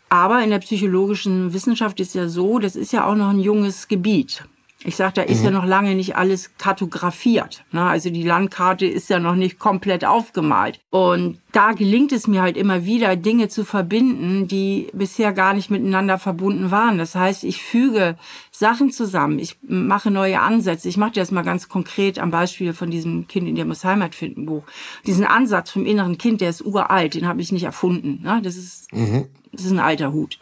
[0.07, 3.89] Aber in der psychologischen Wissenschaft ist ja so, das ist ja auch noch ein junges
[3.89, 4.45] Gebiet.
[4.85, 5.45] Ich sage, da ist mhm.
[5.45, 7.65] ja noch lange nicht alles kartografiert.
[7.71, 7.81] Ne?
[7.81, 10.79] Also die Landkarte ist ja noch nicht komplett aufgemalt.
[10.91, 15.71] Und da gelingt es mir halt immer wieder, Dinge zu verbinden, die bisher gar nicht
[15.71, 16.99] miteinander verbunden waren.
[16.99, 18.15] Das heißt, ich füge
[18.51, 20.87] Sachen zusammen, ich mache neue Ansätze.
[20.87, 24.13] Ich mache das mal ganz konkret am Beispiel von diesem Kind in der muss Heimat
[24.13, 24.65] finden Buch.
[25.07, 28.21] Diesen Ansatz vom inneren Kind, der ist uralt, den habe ich nicht erfunden.
[28.21, 28.39] Ne?
[28.43, 29.25] Das ist, mhm.
[29.55, 30.37] Das ist ein alter Hut.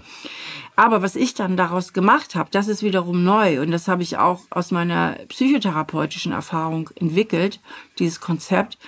[0.75, 4.17] Aber was ich dann daraus gemacht habe, das ist wiederum neu und das habe ich
[4.17, 7.59] auch aus meiner psychotherapeutischen Erfahrung entwickelt,
[7.99, 8.79] dieses Konzept.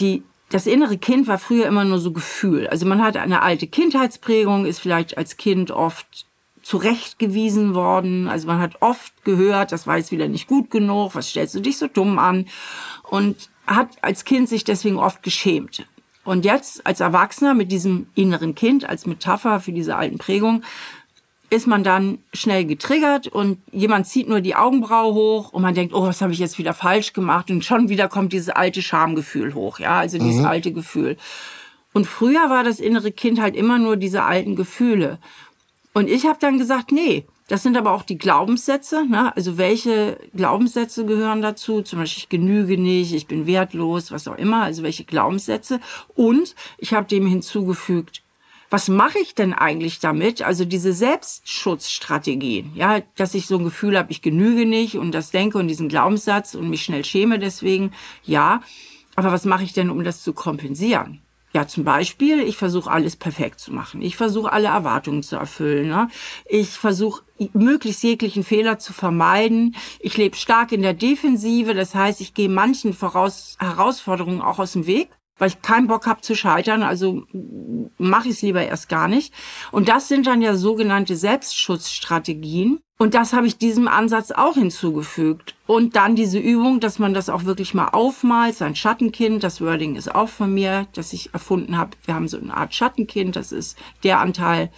[0.00, 2.66] Die, das innere Kind war früher immer nur so Gefühl.
[2.66, 6.26] Also man hat eine alte Kindheitsprägung, ist vielleicht als Kind oft
[6.62, 8.28] zurechtgewiesen worden.
[8.28, 11.60] Also man hat oft gehört, das war jetzt wieder nicht gut genug, was stellst du
[11.60, 12.46] dich so dumm an?
[13.04, 15.86] Und hat als Kind sich deswegen oft geschämt.
[16.24, 20.64] Und jetzt als Erwachsener mit diesem inneren Kind als Metapher für diese alten Prägungen
[21.50, 25.92] ist man dann schnell getriggert und jemand zieht nur die Augenbraue hoch und man denkt,
[25.92, 27.50] oh, was habe ich jetzt wieder falsch gemacht?
[27.50, 30.46] Und schon wieder kommt dieses alte Schamgefühl hoch, ja, also dieses mhm.
[30.46, 31.16] alte Gefühl.
[31.92, 35.18] Und früher war das innere Kind halt immer nur diese alten Gefühle.
[35.92, 39.04] Und ich habe dann gesagt, nee, das sind aber auch die Glaubenssätze.
[39.06, 39.34] Ne?
[39.34, 41.82] Also welche Glaubenssätze gehören dazu?
[41.82, 44.62] Zum Beispiel, ich genüge nicht, ich bin wertlos, was auch immer.
[44.62, 45.80] Also welche Glaubenssätze?
[46.14, 48.22] Und ich habe dem hinzugefügt,
[48.70, 50.42] was mache ich denn eigentlich damit?
[50.42, 55.32] Also diese Selbstschutzstrategien, ja, dass ich so ein Gefühl habe, ich genüge nicht und das
[55.32, 57.90] denke und diesen Glaubenssatz und mich schnell schäme deswegen,
[58.22, 58.62] ja.
[59.16, 61.20] Aber was mache ich denn, um das zu kompensieren?
[61.52, 64.02] Ja, zum Beispiel, ich versuche alles perfekt zu machen.
[64.02, 65.88] Ich versuche alle Erwartungen zu erfüllen.
[65.88, 66.08] Ne?
[66.46, 69.74] Ich versuche möglichst jeglichen Fehler zu vermeiden.
[69.98, 74.72] Ich lebe stark in der Defensive, das heißt, ich gehe manchen Voraus Herausforderungen auch aus
[74.72, 75.08] dem Weg
[75.40, 77.24] weil ich keinen Bock habe zu scheitern, also
[77.96, 79.32] mache ich es lieber erst gar nicht.
[79.72, 82.80] Und das sind dann ja sogenannte Selbstschutzstrategien.
[83.00, 85.54] Und das habe ich diesem Ansatz auch hinzugefügt.
[85.66, 89.96] Und dann diese Übung, dass man das auch wirklich mal aufmalt, sein Schattenkind, das Wording
[89.96, 91.92] ist auch von mir, das ich erfunden habe.
[92.04, 94.70] Wir haben so eine Art Schattenkind, das ist der Anteil,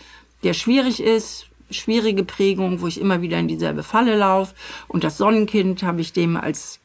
[0.44, 4.54] der schwierig ist, schwierige Prägung, wo ich immer wieder in dieselbe Falle laufe.
[4.86, 6.78] Und das Sonnenkind habe ich dem als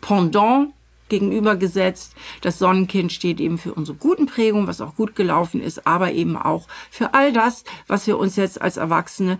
[0.00, 0.72] Pendant
[1.10, 2.14] gegenübergesetzt.
[2.40, 6.38] Das Sonnenkind steht eben für unsere guten Prägungen, was auch gut gelaufen ist, aber eben
[6.38, 9.38] auch für all das, was wir uns jetzt als Erwachsene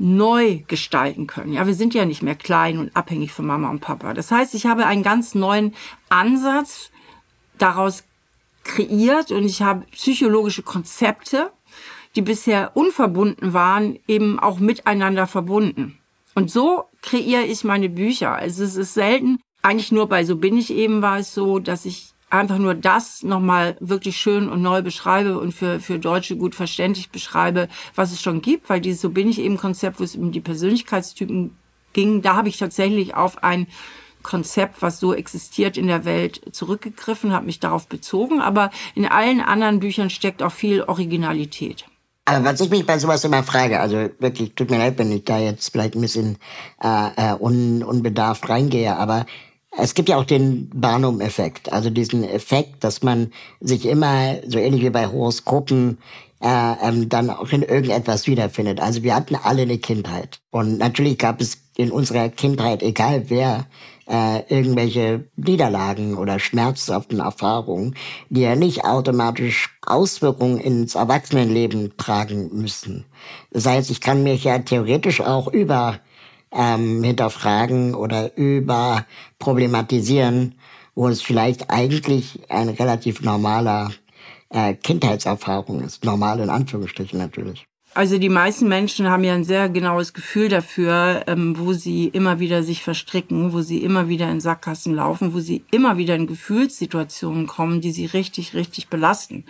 [0.00, 1.52] neu gestalten können.
[1.52, 4.14] Ja, wir sind ja nicht mehr klein und abhängig von Mama und Papa.
[4.14, 5.74] Das heißt, ich habe einen ganz neuen
[6.08, 6.90] Ansatz
[7.58, 8.04] daraus
[8.64, 11.50] kreiert und ich habe psychologische Konzepte,
[12.16, 15.98] die bisher unverbunden waren, eben auch miteinander verbunden.
[16.34, 18.32] Und so kreiere ich meine Bücher.
[18.34, 21.84] Also es ist selten, eigentlich nur bei So bin ich eben war es so, dass
[21.84, 26.54] ich einfach nur das nochmal wirklich schön und neu beschreibe und für, für Deutsche gut
[26.54, 30.16] verständlich beschreibe, was es schon gibt, weil dieses So bin ich eben Konzept, wo es
[30.16, 31.56] um die Persönlichkeitstypen
[31.92, 33.66] ging, da habe ich tatsächlich auf ein
[34.22, 39.40] Konzept, was so existiert in der Welt, zurückgegriffen, habe mich darauf bezogen, aber in allen
[39.40, 41.86] anderen Büchern steckt auch viel Originalität.
[42.26, 45.24] Aber was ich mich bei sowas immer frage, also wirklich, tut mir leid, wenn ich
[45.24, 46.38] da jetzt vielleicht ein bisschen
[46.82, 49.26] äh, äh un, unbedarft reingehe, aber
[49.76, 54.82] es gibt ja auch den Barnum-Effekt, also diesen Effekt, dass man sich immer, so ähnlich
[54.82, 55.98] wie bei Horoskopen,
[56.42, 58.80] äh, ähm, dann auch in irgendetwas wiederfindet.
[58.80, 60.40] Also wir hatten alle eine Kindheit.
[60.50, 63.66] Und natürlich gab es in unserer Kindheit, egal wer,
[64.10, 67.94] äh, irgendwelche Niederlagen oder schmerzhaften Erfahrungen,
[68.28, 73.04] die ja nicht automatisch Auswirkungen ins Erwachsenenleben tragen müssen.
[73.52, 76.00] Das heißt, ich kann mich ja theoretisch auch über
[76.52, 79.06] ähm, hinterfragen oder über
[79.38, 80.54] problematisieren,
[80.94, 83.90] wo es vielleicht eigentlich ein relativ normaler
[84.50, 86.04] äh, Kindheitserfahrung ist.
[86.04, 87.66] Normal in Anführungsstrichen natürlich.
[87.92, 92.38] Also die meisten Menschen haben ja ein sehr genaues Gefühl dafür, ähm, wo sie immer
[92.38, 96.28] wieder sich verstricken, wo sie immer wieder in Sackgassen laufen, wo sie immer wieder in
[96.28, 99.44] Gefühlssituationen kommen, die sie richtig, richtig belasten.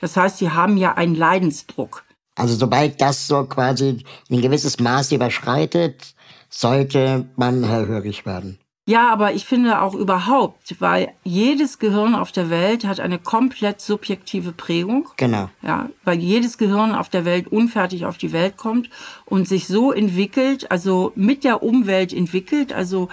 [0.00, 2.04] Das heißt, sie haben ja einen Leidensdruck.
[2.34, 6.13] Also sobald das so quasi ein gewisses Maß überschreitet,
[6.58, 8.58] sollte man hellhörig werden.
[8.86, 13.80] Ja, aber ich finde auch überhaupt, weil jedes Gehirn auf der Welt hat eine komplett
[13.80, 15.08] subjektive Prägung.
[15.16, 15.48] Genau.
[15.62, 18.90] Ja, weil jedes Gehirn auf der Welt unfertig auf die Welt kommt
[19.24, 23.08] und sich so entwickelt, also mit der Umwelt entwickelt, also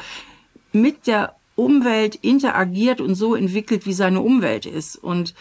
[0.74, 4.98] mit der Umwelt interagiert und so entwickelt, wie seine Umwelt ist.
[4.98, 5.34] Und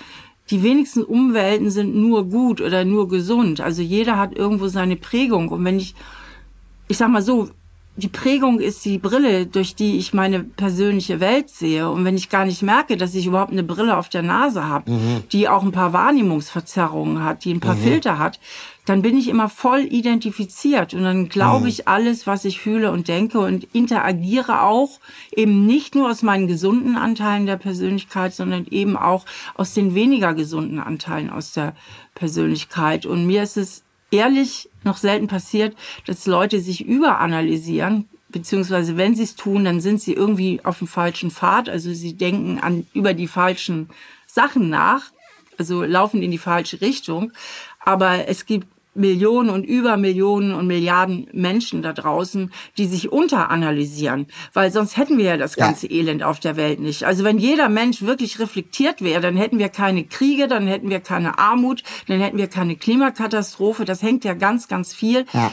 [0.51, 3.61] die wenigsten Umwelten sind nur gut oder nur gesund.
[3.61, 5.49] Also jeder hat irgendwo seine Prägung.
[5.49, 5.97] Und wenn ich,
[6.87, 7.51] ich sag mal so,
[7.97, 11.91] die Prägung ist die Brille, durch die ich meine persönliche Welt sehe.
[11.91, 14.93] Und wenn ich gar nicht merke, dass ich überhaupt eine Brille auf der Nase habe,
[14.93, 15.25] mhm.
[15.33, 17.83] die auch ein paar Wahrnehmungsverzerrungen hat, die ein paar mhm.
[17.83, 18.41] Filter hat,
[18.87, 21.67] dann bin ich immer voll identifiziert und dann glaube mhm.
[21.67, 24.99] ich alles, was ich fühle und denke und interagiere auch
[25.33, 30.35] eben nicht nur aus meinen gesunden Anteilen der Persönlichkeit, sondern eben auch aus den weniger
[30.35, 31.75] gesunden Anteilen aus der
[32.15, 33.05] Persönlichkeit.
[33.05, 39.25] Und mir ist es ehrlich noch selten passiert, dass Leute sich überanalysieren, beziehungsweise wenn sie
[39.25, 43.15] es tun, dann sind sie irgendwie auf dem falschen Pfad, also sie denken an über
[43.15, 43.89] die falschen
[44.27, 45.11] Sachen nach,
[45.59, 47.33] also laufen in die falsche Richtung.
[47.81, 54.27] Aber es gibt Millionen und über Millionen und Milliarden Menschen da draußen, die sich unteranalysieren,
[54.53, 55.99] weil sonst hätten wir ja das ganze ja.
[55.99, 57.05] Elend auf der Welt nicht.
[57.05, 61.01] Also wenn jeder Mensch wirklich reflektiert wäre, dann hätten wir keine Kriege, dann hätten wir
[61.01, 63.85] keine Armut, dann hätten wir keine Klimakatastrophe.
[63.85, 65.25] Das hängt ja ganz, ganz viel.
[65.33, 65.53] Ja.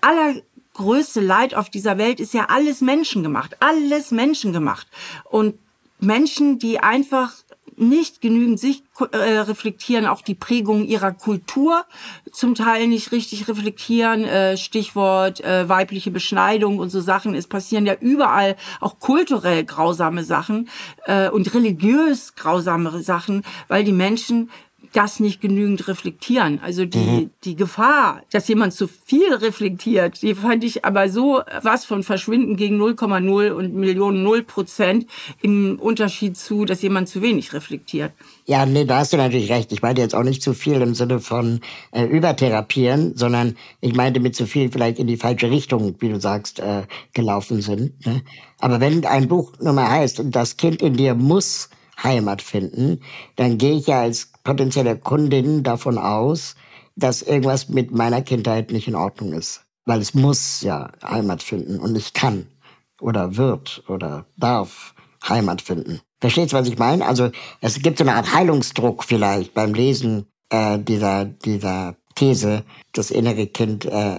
[0.00, 3.56] Allergrößte Leid auf dieser Welt ist ja alles menschengemacht.
[3.60, 4.86] Alles menschengemacht.
[5.24, 5.58] Und
[6.00, 7.32] Menschen, die einfach
[7.78, 8.82] nicht genügend sich
[9.12, 11.84] äh, reflektieren, auch die Prägung ihrer Kultur
[12.32, 14.24] zum Teil nicht richtig reflektieren.
[14.24, 17.34] Äh, Stichwort äh, weibliche Beschneidung und so Sachen.
[17.34, 20.68] Es passieren ja überall auch kulturell grausame Sachen
[21.32, 24.50] und religiös grausame Sachen, weil die Menschen
[24.92, 26.60] das nicht genügend reflektieren.
[26.62, 27.30] Also die, mhm.
[27.44, 32.56] die Gefahr, dass jemand zu viel reflektiert, die fand ich aber so was von verschwinden
[32.56, 35.06] gegen 0,0 und Millionen 0 Prozent
[35.42, 38.12] im Unterschied zu, dass jemand zu wenig reflektiert.
[38.46, 39.72] Ja, nee, da hast du natürlich recht.
[39.72, 41.60] Ich meinte jetzt auch nicht zu viel im Sinne von
[41.92, 46.20] äh, übertherapieren, sondern ich meinte mit zu viel vielleicht in die falsche Richtung, wie du
[46.20, 48.06] sagst, äh, gelaufen sind.
[48.06, 48.22] Ne?
[48.58, 51.70] Aber wenn ein Buch nur mal heißt, das Kind in dir muss
[52.02, 53.00] Heimat finden,
[53.36, 56.54] dann gehe ich ja als potenzielle Kundin davon aus,
[56.96, 59.64] dass irgendwas mit meiner Kindheit nicht in Ordnung ist.
[59.84, 62.46] Weil es muss ja Heimat finden und ich kann
[63.00, 64.94] oder wird oder darf
[65.26, 66.00] Heimat finden.
[66.20, 67.06] Verstehst du, was ich meine?
[67.06, 67.30] Also
[67.60, 73.46] es gibt so eine Art Heilungsdruck vielleicht beim Lesen äh, dieser, dieser These, das innere
[73.46, 74.18] Kind äh,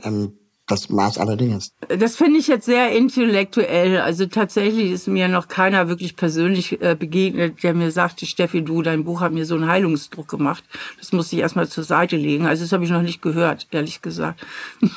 [0.69, 1.73] das Maß aller Dinge ist.
[1.87, 3.99] Das finde ich jetzt sehr intellektuell.
[3.99, 8.81] Also tatsächlich ist mir noch keiner wirklich persönlich äh, begegnet, der mir sagte, Steffi, du,
[8.81, 10.63] dein Buch hat mir so einen Heilungsdruck gemacht.
[10.99, 12.45] Das musste ich erstmal zur Seite legen.
[12.45, 14.45] Also das habe ich noch nicht gehört, ehrlich gesagt.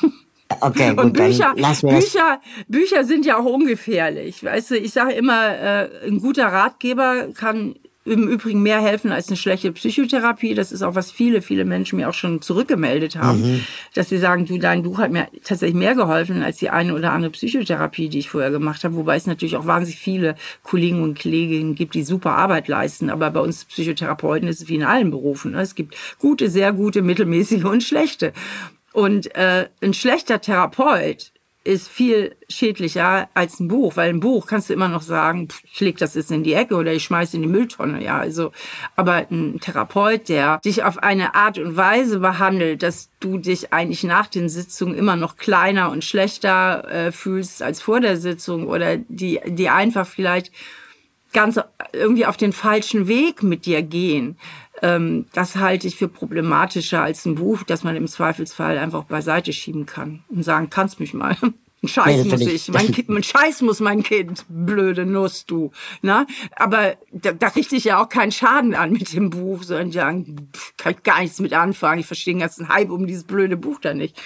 [0.59, 4.43] Okay, gut, und Bücher, Bücher, Bücher sind ja auch ungefährlich.
[4.43, 9.27] Weißt du, ich sage immer, äh, ein guter Ratgeber kann im Übrigen mehr helfen als
[9.27, 10.55] eine schlechte Psychotherapie.
[10.55, 13.63] Das ist auch, was viele, viele Menschen mir auch schon zurückgemeldet haben, mhm.
[13.93, 17.13] dass sie sagen, du, dein Buch hat mir tatsächlich mehr geholfen als die eine oder
[17.13, 18.95] andere Psychotherapie, die ich vorher gemacht habe.
[18.95, 23.09] Wobei es natürlich auch wahnsinnig viele Kollegen und Kolleginnen gibt, die super Arbeit leisten.
[23.09, 25.51] Aber bei uns Psychotherapeuten ist es wie in allen Berufen.
[25.51, 25.61] Ne?
[25.61, 28.33] Es gibt gute, sehr gute, mittelmäßige und schlechte.
[28.91, 31.32] Und äh, ein schlechter Therapeut
[31.63, 35.79] ist viel schädlicher als ein Buch, weil ein Buch kannst du immer noch sagen, ich
[35.79, 38.51] leg das jetzt in die Ecke oder ich schmeiß in die Mülltonne, ja, also,
[38.95, 44.03] aber ein Therapeut, der dich auf eine Art und Weise behandelt, dass du dich eigentlich
[44.03, 48.97] nach den Sitzungen immer noch kleiner und schlechter äh, fühlst als vor der Sitzung oder
[48.97, 50.51] die, die einfach vielleicht
[51.31, 51.59] ganz
[51.93, 54.37] irgendwie auf den falschen Weg mit dir gehen,
[54.83, 59.53] ähm, das halte ich für problematischer als ein Buch, das man im Zweifelsfall einfach beiseite
[59.53, 61.37] schieben kann und sagen, kannst mich mal.
[61.81, 65.71] Ein Scheiß nee, muss ich, mein Kind, ein Scheiß muss mein Kind, blöde Nuss, du.
[66.01, 66.25] Na?
[66.55, 70.05] Aber da, da richte ich ja auch keinen Schaden an mit dem Buch, sondern ja,
[70.77, 71.99] kann ich gar nichts mit anfangen.
[71.99, 74.21] Ich verstehe den ganzen Hype um dieses blöde Buch da nicht.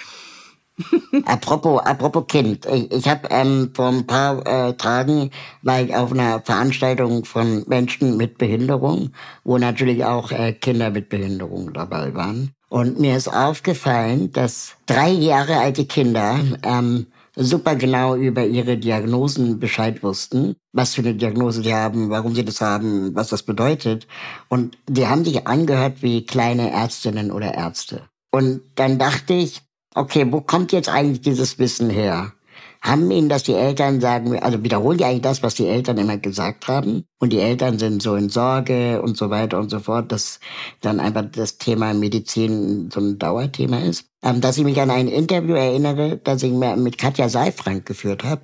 [1.24, 2.66] Apropos, apropos Kind.
[2.66, 5.30] Ich, ich habe ähm, vor ein paar äh, Tagen
[5.62, 9.10] war ich auf einer Veranstaltung von Menschen mit Behinderung,
[9.44, 12.52] wo natürlich auch äh, Kinder mit Behinderung dabei waren.
[12.68, 19.58] Und mir ist aufgefallen, dass drei Jahre alte Kinder ähm, super genau über ihre Diagnosen
[19.58, 24.06] Bescheid wussten, was für eine Diagnose sie haben, warum sie das haben, was das bedeutet.
[24.48, 28.02] Und die haben sich angehört wie kleine Ärztinnen oder Ärzte.
[28.30, 29.62] Und dann dachte ich,
[29.98, 32.32] okay, wo kommt jetzt eigentlich dieses Wissen her?
[32.80, 36.16] haben ihnen das die Eltern sagen, also wiederholen die eigentlich das, was die Eltern immer
[36.16, 37.04] gesagt haben.
[37.18, 40.38] Und die Eltern sind so in Sorge und so weiter und so fort, dass
[40.80, 44.06] dann einfach das Thema Medizin so ein Dauerthema ist.
[44.22, 48.42] Ähm, dass ich mich an ein Interview erinnere, das ich mit Katja Seifrank geführt habe,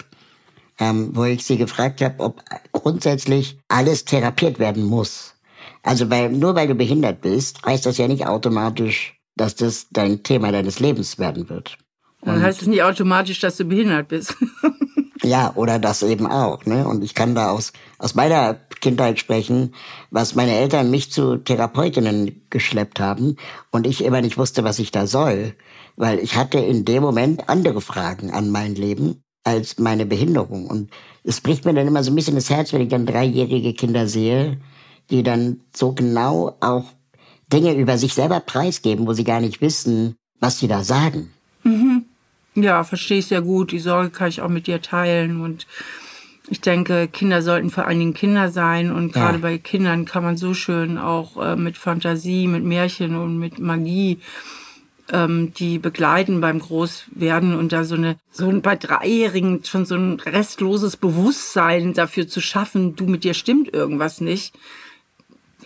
[0.79, 2.43] ähm, wo ich sie gefragt habe, ob
[2.73, 5.35] grundsätzlich alles therapiert werden muss.
[5.83, 10.23] Also weil, nur weil du behindert bist, heißt das ja nicht automatisch, dass das dein
[10.23, 11.77] Thema deines Lebens werden wird.
[12.23, 14.35] Dann heißt es nicht automatisch, dass du behindert bist.
[15.23, 16.65] ja, oder das eben auch.
[16.65, 16.89] Ne?
[16.89, 19.75] Und ich kann da aus, aus meiner Kindheit sprechen,
[20.11, 23.37] was meine Eltern mich zu Therapeutinnen geschleppt haben
[23.71, 25.55] und ich immer nicht wusste, was ich da soll.
[25.97, 30.67] Weil ich hatte in dem Moment andere Fragen an mein Leben als meine Behinderung.
[30.67, 30.91] Und
[31.23, 34.09] es bricht mir dann immer so ein bisschen das Herz, wenn ich dann dreijährige Kinder
[34.09, 34.59] sehe,
[35.11, 36.85] die dann so genau auch
[37.55, 41.31] Dinge über sich selber preisgeben, wo sie gar nicht wissen, was sie da sagen.
[41.63, 42.05] Mhm.
[42.57, 43.73] Ja, verstehe ich sehr gut.
[43.73, 45.41] Die Sorge kann ich auch mit dir teilen.
[45.41, 45.67] Und
[46.49, 48.93] ich denke, Kinder sollten vor allen Dingen Kinder sein.
[48.93, 49.43] Und gerade ja.
[49.43, 54.19] bei Kindern kann man so schön auch äh, mit Fantasie, mit Märchen und mit Magie
[55.13, 59.97] ähm, die begleiten beim Großwerden und da so eine, so ein, bei Dreijährigen schon so
[59.97, 64.57] ein restloses Bewusstsein dafür zu schaffen, du mit dir stimmt irgendwas nicht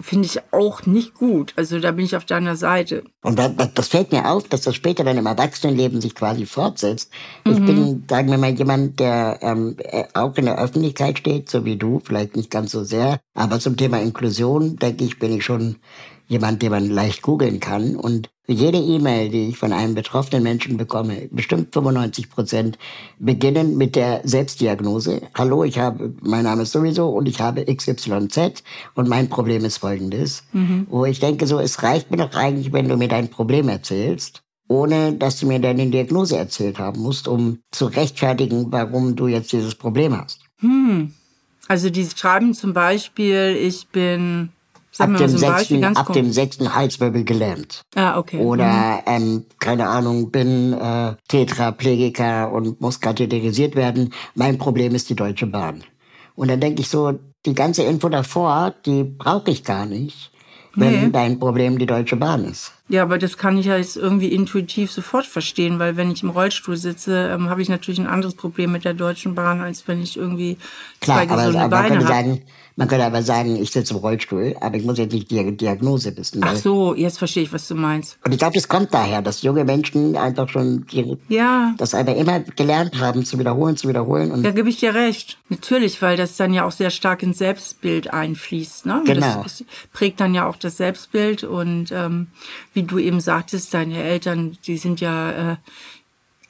[0.00, 1.52] finde ich auch nicht gut.
[1.56, 3.04] Also da bin ich auf deiner Seite.
[3.22, 7.10] Und das fällt mir auf, dass das später dann im Erwachsenenleben sich quasi fortsetzt.
[7.44, 7.52] Mhm.
[7.52, 11.64] Ich bin, sagen wir mal, jemand, der ähm, äh, auch in der Öffentlichkeit steht, so
[11.64, 13.20] wie du, vielleicht nicht ganz so sehr.
[13.34, 15.76] Aber zum Thema Inklusion, denke ich, bin ich schon
[16.26, 17.96] jemand, den man leicht googeln kann.
[17.96, 22.78] Und jede E-Mail, die ich von einem betroffenen Menschen bekomme, bestimmt 95 Prozent,
[23.18, 25.20] beginnen mit der Selbstdiagnose.
[25.34, 28.62] Hallo, ich habe, mein Name ist sowieso und ich habe XYZ
[28.94, 30.44] und mein Problem ist folgendes.
[30.52, 30.86] Mhm.
[30.88, 34.42] Wo ich denke so, es reicht mir doch eigentlich, wenn du mir dein Problem erzählst
[34.68, 39.50] ohne dass du mir deine Diagnose erzählt haben musst, um zu rechtfertigen, warum du jetzt
[39.52, 40.42] dieses Problem hast.
[40.60, 41.12] Hm.
[41.66, 44.50] Also die schreiben zum Beispiel, ich bin
[44.98, 47.82] ab dem, so sechsten, ab dem sechsten Halswirbel gelähmt.
[47.94, 48.38] Ah, okay.
[48.38, 49.02] Oder, mhm.
[49.06, 54.12] ähm, keine Ahnung, bin äh, Tetraplegiker und muss katheterisiert werden.
[54.34, 55.84] Mein Problem ist die Deutsche Bahn.
[56.34, 60.30] Und dann denke ich so, die ganze Info davor, die brauche ich gar nicht,
[60.74, 61.10] wenn nee.
[61.10, 62.72] dein Problem die Deutsche Bahn ist.
[62.88, 66.30] Ja, aber das kann ich ja jetzt irgendwie intuitiv sofort verstehen, weil wenn ich im
[66.30, 70.02] Rollstuhl sitze, ähm, habe ich natürlich ein anderes Problem mit der Deutschen Bahn, als wenn
[70.02, 70.56] ich irgendwie
[71.00, 72.40] Klar, zwei gesunde aber, aber Beine habe.
[72.78, 76.16] Man könnte aber sagen, ich sitze im Rollstuhl, aber ich muss jetzt nicht die Diagnose
[76.16, 76.40] wissen.
[76.44, 78.18] Ach so, jetzt verstehe ich, was du meinst.
[78.24, 81.74] Und ich glaube, das kommt daher, dass junge Menschen einfach schon die, ja.
[81.76, 84.30] das einfach immer gelernt haben, zu wiederholen, zu wiederholen.
[84.30, 85.38] Und da gebe ich dir recht.
[85.48, 88.86] Natürlich, weil das dann ja auch sehr stark ins Selbstbild einfließt.
[88.86, 89.02] Ne?
[89.04, 89.42] Genau.
[89.42, 91.42] Das prägt dann ja auch das Selbstbild.
[91.42, 92.28] Und ähm,
[92.74, 95.56] wie du eben sagtest, deine Eltern, die sind ja äh,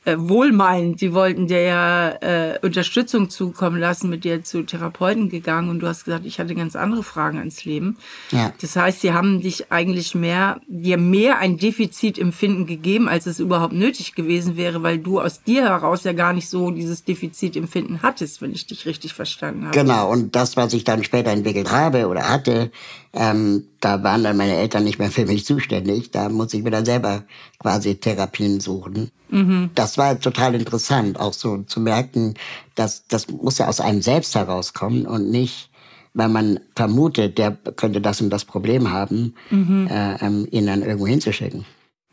[0.08, 5.68] äh, wohlmeinend, die wollten dir ja äh, Unterstützung zukommen lassen, mit dir zu Therapeuten gegangen
[5.68, 7.98] und du hast gesagt, ich hatte ganz andere Fragen ans Leben.
[8.30, 8.52] Ja.
[8.60, 13.74] Das heißt, sie haben dich eigentlich mehr, dir mehr ein Defizitempfinden gegeben, als es überhaupt
[13.74, 18.40] nötig gewesen wäre, weil du aus dir heraus ja gar nicht so dieses Defizitempfinden hattest,
[18.40, 19.78] wenn ich dich richtig verstanden habe.
[19.78, 22.70] Genau, und das, was ich dann später entwickelt habe oder hatte,
[23.12, 26.10] ähm, da waren dann meine Eltern nicht mehr für mich zuständig.
[26.10, 27.24] Da muss ich mir dann selber
[27.58, 29.10] quasi Therapien suchen.
[29.30, 29.70] Mhm.
[29.74, 32.34] Das war total interessant, auch so zu merken,
[32.74, 35.70] dass das muss ja aus einem selbst herauskommen und nicht,
[36.14, 39.88] weil man vermutet, der könnte das und das Problem haben, mhm.
[39.90, 41.64] äh, ähm, ihn dann irgendwo hinzuschicken.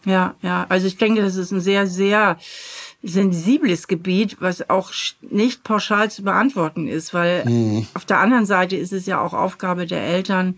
[0.06, 0.66] Ja, ja.
[0.70, 2.38] Also ich denke, das ist ein sehr, sehr
[3.06, 4.92] sensibles Gebiet, was auch
[5.22, 7.88] nicht pauschal zu beantworten ist, weil mhm.
[7.94, 10.58] auf der anderen Seite ist es ja auch Aufgabe der Eltern,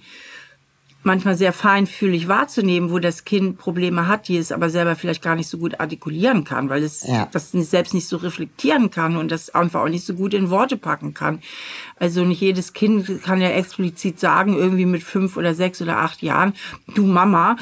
[1.08, 5.36] manchmal sehr feinfühlig wahrzunehmen, wo das Kind Probleme hat, die es aber selber vielleicht gar
[5.36, 7.28] nicht so gut artikulieren kann, weil es ja.
[7.32, 10.78] das selbst nicht so reflektieren kann und das einfach auch nicht so gut in Worte
[10.78, 11.39] packen kann.
[11.98, 16.22] Also nicht jedes Kind kann ja explizit sagen, irgendwie mit fünf oder sechs oder acht
[16.22, 16.54] Jahren,
[16.93, 17.56] du Mama,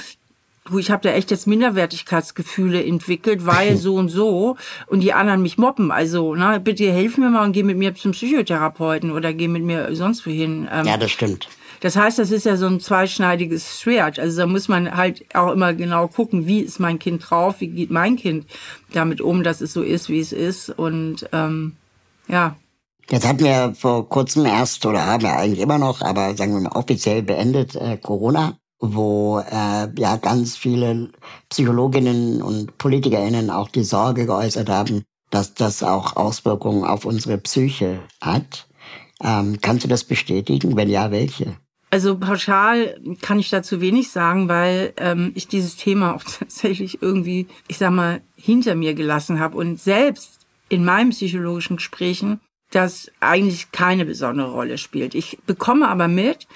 [0.66, 4.58] du, ich habe da echt jetzt Minderwertigkeitsgefühle entwickelt, weil so und so
[4.88, 5.92] und die anderen mich mobben.
[5.92, 9.64] Also, na, bitte hilf mir mal und geh mit mir zum Psychotherapeuten oder geh mit
[9.64, 10.68] mir sonst wohin.
[10.72, 11.48] Ähm, ja, das stimmt.
[11.82, 14.18] Das heißt, das ist ja so ein zweischneidiges Schwert.
[14.18, 17.68] Also da muss man halt auch immer genau gucken, wie ist mein Kind drauf, wie
[17.68, 18.48] geht mein Kind
[18.94, 20.70] damit um, dass es so ist, wie es ist.
[20.70, 21.76] Und ähm,
[22.28, 22.56] ja.
[23.10, 26.62] Jetzt hatten wir vor kurzem erst, oder haben wir eigentlich immer noch, aber sagen wir
[26.62, 28.58] mal offiziell beendet, äh, Corona.
[28.80, 31.10] Wo äh, ja ganz viele
[31.50, 38.00] Psychologinnen und PolitikerInnen auch die Sorge geäußert haben, dass das auch Auswirkungen auf unsere Psyche
[38.22, 38.68] hat.
[39.24, 40.76] Ähm, kannst du das bestätigen?
[40.76, 41.58] Wenn ja, welche?
[41.92, 47.48] Also pauschal kann ich dazu wenig sagen, weil ähm, ich dieses Thema auch tatsächlich irgendwie,
[47.68, 53.72] ich sag mal, hinter mir gelassen habe und selbst in meinen psychologischen Gesprächen das eigentlich
[53.72, 55.16] keine besondere Rolle spielt.
[55.16, 56.48] Ich bekomme aber mit,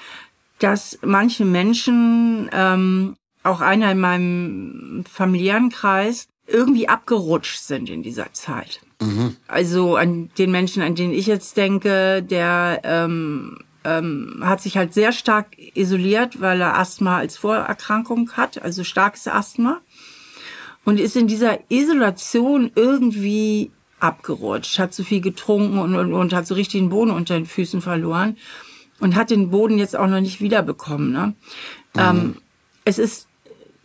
[0.59, 8.33] dass manche Menschen, ähm, auch einer in meinem familiären Kreis, irgendwie abgerutscht sind in dieser
[8.33, 8.81] Zeit.
[9.01, 9.37] Mhm.
[9.47, 14.93] Also an den Menschen, an den ich jetzt denke, der ähm, ähm, hat sich halt
[14.93, 19.79] sehr stark isoliert, weil er Asthma als Vorerkrankung hat, also starkes Asthma.
[20.85, 26.47] Und ist in dieser Isolation irgendwie abgerutscht, hat zu viel getrunken und, und, und hat
[26.47, 28.37] so richtig den Boden unter den Füßen verloren
[28.99, 31.11] und hat den Boden jetzt auch noch nicht wiederbekommen.
[31.11, 31.33] Ne?
[31.95, 32.01] Mhm.
[32.01, 32.35] Ähm,
[32.85, 33.27] es ist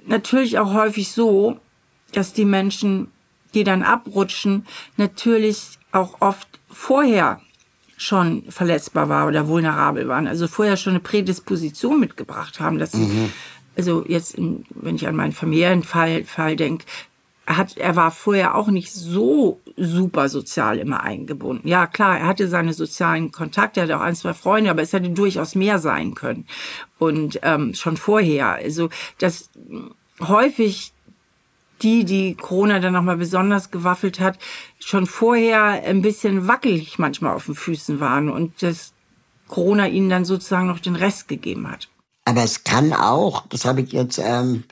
[0.06, 1.58] natürlich auch häufig so,
[2.12, 3.08] dass die Menschen,
[3.54, 7.40] die dann abrutschen, natürlich auch oft vorher
[7.96, 13.06] schon verletzbar war oder vulnerabel waren, also vorher schon eine Prädisposition mitgebracht haben, dass sie,
[13.06, 13.32] mhm.
[13.76, 16.84] also jetzt, wenn ich an meinen Familienfall Fall denke,
[17.46, 21.68] hat, er war vorher auch nicht so super sozial immer eingebunden.
[21.68, 24.92] Ja, klar, er hatte seine sozialen Kontakte, er hatte auch ein, zwei Freunde, aber es
[24.92, 26.46] hätte durchaus mehr sein können.
[26.98, 28.54] Und ähm, schon vorher.
[28.54, 28.88] Also,
[29.18, 29.50] dass
[30.20, 30.92] häufig
[31.82, 34.38] die, die Corona dann nochmal besonders gewaffelt hat,
[34.78, 38.92] schon vorher ein bisschen wackelig manchmal auf den Füßen waren und das
[39.48, 41.88] Corona ihnen dann sozusagen noch den Rest gegeben hat.
[42.24, 44.64] Aber es kann auch, das habe ich jetzt ähm,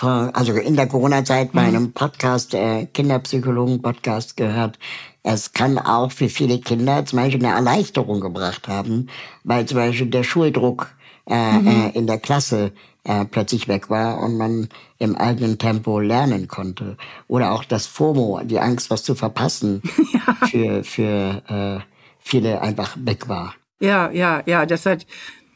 [0.00, 1.68] also in der Corona-Zeit bei mhm.
[1.68, 4.78] einem Podcast, äh, Kinderpsychologen-Podcast gehört,
[5.22, 9.08] es kann auch für viele Kinder zum Beispiel eine Erleichterung gebracht haben,
[9.42, 10.94] weil zum Beispiel der Schuldruck
[11.26, 11.66] äh, mhm.
[11.66, 12.72] äh, in der Klasse
[13.04, 14.68] äh, plötzlich weg war und man
[14.98, 16.96] im eigenen Tempo lernen konnte.
[17.28, 19.82] Oder auch das FOMO, die Angst, was zu verpassen,
[20.12, 20.46] ja.
[20.46, 21.80] für, für äh,
[22.18, 23.54] viele einfach weg war.
[23.80, 25.06] Ja, ja, ja, das hat,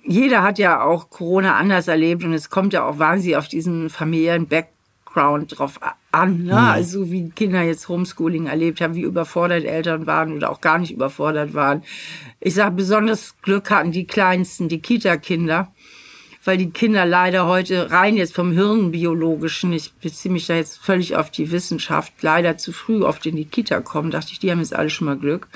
[0.05, 3.91] jeder hat ja auch Corona anders erlebt und es kommt ja auch wahnsinnig auf diesen
[3.91, 5.81] familiären Background drauf
[6.13, 6.53] an, ne?
[6.53, 6.73] Ja.
[6.73, 10.93] also wie Kinder jetzt Homeschooling erlebt haben, wie überfordert Eltern waren oder auch gar nicht
[10.93, 11.83] überfordert waren.
[12.41, 15.73] Ich sage, besonders Glück hatten die Kleinsten, die Kita-Kinder,
[16.49, 21.15] weil die Kinder leider heute rein jetzt vom Hirnbiologischen, ich beziehe mich da jetzt völlig
[21.15, 24.11] auf die Wissenschaft, leider zu früh oft in die Kita kommen.
[24.11, 25.49] Dachte ich, die haben jetzt alle schon mal Glück.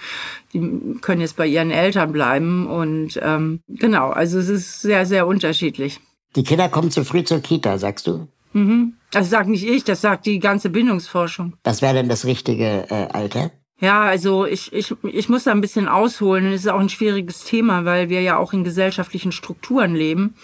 [0.52, 0.60] Die
[1.00, 5.98] können jetzt bei ihren Eltern bleiben und ähm, genau, also es ist sehr, sehr unterschiedlich.
[6.36, 8.28] Die Kinder kommen zu früh zur Kita, sagst du?
[8.52, 8.92] Mhm.
[9.10, 11.54] Das sagt nicht ich, das sagt die ganze Bindungsforschung.
[11.64, 13.50] Was wäre denn das richtige äh, Alter?
[13.82, 16.52] Ja, also ich, ich, ich muss da ein bisschen ausholen.
[16.52, 20.36] Es ist auch ein schwieriges Thema, weil wir ja auch in gesellschaftlichen Strukturen leben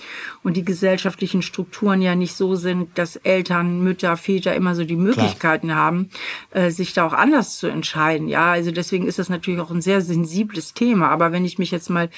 [0.43, 4.97] und die gesellschaftlichen Strukturen ja nicht so sind, dass Eltern, Mütter, Väter immer so die
[4.97, 5.79] Möglichkeiten Klar.
[5.79, 6.11] haben,
[6.51, 8.27] äh, sich da auch anders zu entscheiden.
[8.27, 11.09] Ja, also deswegen ist das natürlich auch ein sehr sensibles Thema.
[11.11, 12.11] Aber wenn ich mich jetzt mal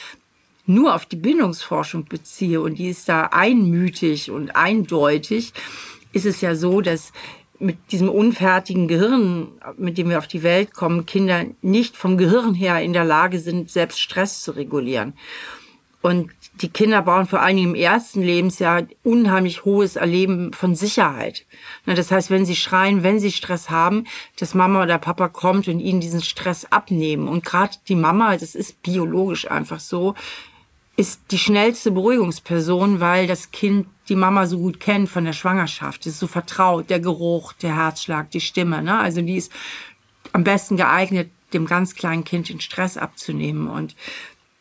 [0.65, 5.53] nur auf die Bindungsforschung beziehe und die ist da einmütig und eindeutig,
[6.15, 7.13] ist es ja so, dass
[7.61, 12.55] mit diesem unfertigen Gehirn, mit dem wir auf die Welt kommen, Kinder nicht vom Gehirn
[12.55, 15.13] her in der Lage sind, selbst Stress zu regulieren.
[16.03, 16.31] Und
[16.63, 21.45] die Kinder brauchen vor allen Dingen im ersten Lebensjahr unheimlich hohes Erleben von Sicherheit.
[21.85, 24.07] Das heißt, wenn sie schreien, wenn sie Stress haben,
[24.39, 27.29] dass Mama oder Papa kommt und ihnen diesen Stress abnehmen.
[27.29, 30.15] Und gerade die Mama, das ist biologisch einfach so,
[30.97, 36.05] ist die schnellste Beruhigungsperson, weil das Kind die Mama so gut kennt von der Schwangerschaft.
[36.05, 38.83] Das ist so vertraut, der Geruch, der Herzschlag, die Stimme.
[38.83, 38.99] Ne?
[38.99, 39.53] Also die ist
[40.33, 43.69] am besten geeignet, dem ganz kleinen Kind den Stress abzunehmen.
[43.69, 43.97] Und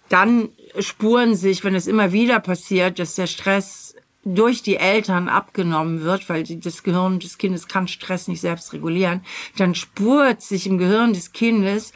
[0.07, 3.95] dann spuren sich, wenn es immer wieder passiert, dass der Stress
[4.25, 9.21] durch die Eltern abgenommen wird, weil das Gehirn des Kindes kann Stress nicht selbst regulieren,
[9.57, 11.93] dann spurt sich im Gehirn des Kindes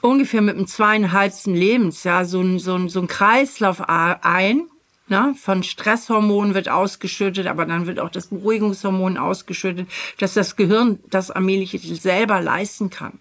[0.00, 4.68] ungefähr mit dem zweieinhalbsten Lebensjahr so ein, so ein, so ein Kreislauf ein.
[5.08, 5.34] Ne?
[5.38, 9.88] Von Stresshormonen wird ausgeschüttet, aber dann wird auch das Beruhigungshormon ausgeschüttet,
[10.18, 13.18] dass das Gehirn das allmählich selber leisten kann.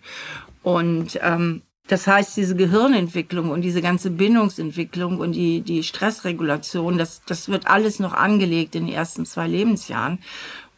[0.61, 7.21] Und ähm, das heißt, diese Gehirnentwicklung und diese ganze Bindungsentwicklung und die, die Stressregulation, das,
[7.25, 10.19] das wird alles noch angelegt in den ersten zwei Lebensjahren.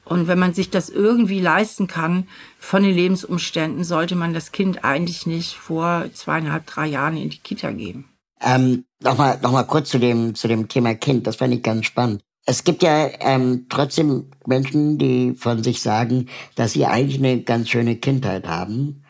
[0.03, 2.27] Und wenn man sich das irgendwie leisten kann
[2.59, 7.39] von den Lebensumständen, sollte man das Kind eigentlich nicht vor zweieinhalb, drei Jahren in die
[7.39, 8.05] Kita geben.
[8.45, 11.85] Ähm, Nochmal noch mal kurz zu dem, zu dem Thema Kind, das fand ich ganz
[11.85, 12.23] spannend.
[12.47, 17.69] Es gibt ja ähm, trotzdem Menschen, die von sich sagen, dass sie eigentlich eine ganz
[17.69, 19.03] schöne Kindheit haben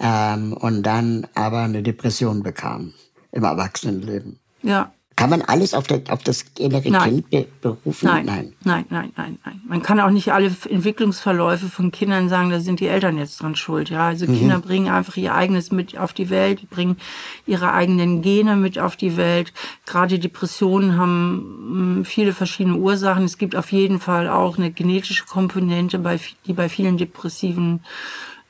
[0.00, 2.92] ähm, und dann aber eine Depression bekamen
[3.30, 4.40] im Erwachsenenleben.
[4.62, 4.92] Ja.
[5.16, 7.24] Kann man alles auf, der, auf das innere Nein.
[7.30, 8.06] Kind berufen?
[8.06, 9.62] Nein, nein, nein, nein, nein, nein.
[9.66, 13.56] Man kann auch nicht alle Entwicklungsverläufe von Kindern sagen, da sind die Eltern jetzt dran
[13.56, 13.88] schuld.
[13.88, 14.38] Ja, also mhm.
[14.38, 16.98] Kinder bringen einfach ihr eigenes mit auf die Welt, die bringen
[17.46, 19.54] ihre eigenen Gene mit auf die Welt.
[19.86, 23.24] Gerade Depressionen haben hm, viele verschiedene Ursachen.
[23.24, 27.80] Es gibt auf jeden Fall auch eine genetische Komponente, bei, die bei vielen depressiven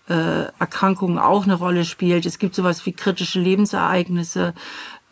[0.09, 2.27] äh, Erkrankungen auch eine Rolle spielt.
[2.27, 4.53] Es gibt sowas wie kritische Lebensereignisse.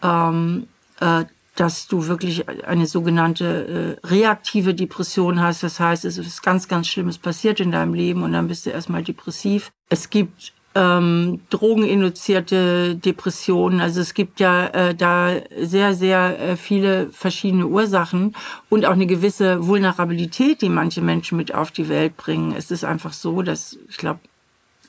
[0.03, 0.67] Ähm,
[1.01, 1.25] äh,
[1.57, 5.63] dass du wirklich eine sogenannte äh, reaktive Depression hast.
[5.63, 8.71] Das heißt, es ist ganz, ganz Schlimmes passiert in deinem Leben und dann bist du
[8.71, 9.71] erstmal depressiv.
[9.89, 13.81] Es gibt ähm, drogeninduzierte Depressionen.
[13.81, 18.35] Also es gibt ja äh, da sehr, sehr äh, viele verschiedene Ursachen
[18.71, 22.55] und auch eine gewisse Vulnerabilität, die manche Menschen mit auf die Welt bringen.
[22.57, 24.21] Es ist einfach so, dass ich glaube,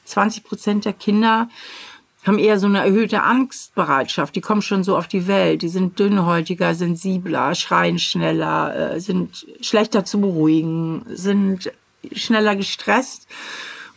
[0.06, 1.50] 20 Prozent der Kinder
[2.28, 4.36] haben eher so eine erhöhte Angstbereitschaft.
[4.36, 5.62] Die kommen schon so auf die Welt.
[5.62, 11.72] Die sind dünnhäutiger, sensibler, schreien schneller, äh, sind schlechter zu beruhigen, sind
[12.14, 13.28] schneller gestresst.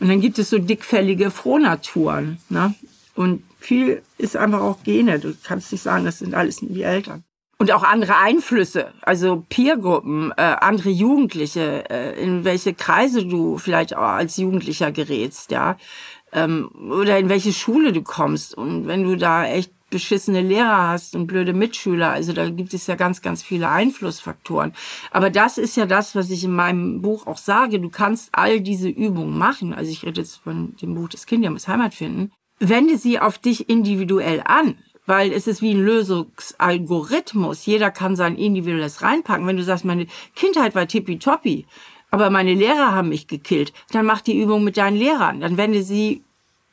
[0.00, 2.38] Und dann gibt es so dickfällige Frohnaturen.
[2.48, 2.74] Ne?
[3.14, 5.18] Und viel ist einfach auch Gene.
[5.18, 7.24] Du kannst nicht sagen, das sind alles die Eltern.
[7.60, 13.96] Und auch andere Einflüsse, also Peergruppen, äh, andere Jugendliche, äh, in welche Kreise du vielleicht
[13.96, 15.76] auch als Jugendlicher gerätst, ja
[16.32, 18.56] ähm, oder in welche Schule du kommst.
[18.56, 22.86] Und wenn du da echt beschissene Lehrer hast und blöde Mitschüler, also da gibt es
[22.86, 24.74] ja ganz, ganz viele Einflussfaktoren.
[25.10, 27.80] Aber das ist ja das, was ich in meinem Buch auch sage.
[27.80, 29.72] Du kannst all diese Übungen machen.
[29.72, 32.32] Also ich rede jetzt von dem Buch des Kindes muss Heimat finden.
[32.60, 34.76] Wende sie auf dich individuell an
[35.08, 37.64] weil es ist wie ein Lösungsalgorithmus.
[37.64, 39.46] Jeder kann sein individuelles reinpacken.
[39.46, 40.06] Wenn du sagst, meine
[40.36, 41.64] Kindheit war tippitoppi,
[42.10, 43.72] aber meine Lehrer haben mich gekillt.
[43.92, 45.40] Dann mach die Übung mit deinen Lehrern.
[45.40, 46.22] Dann wende sie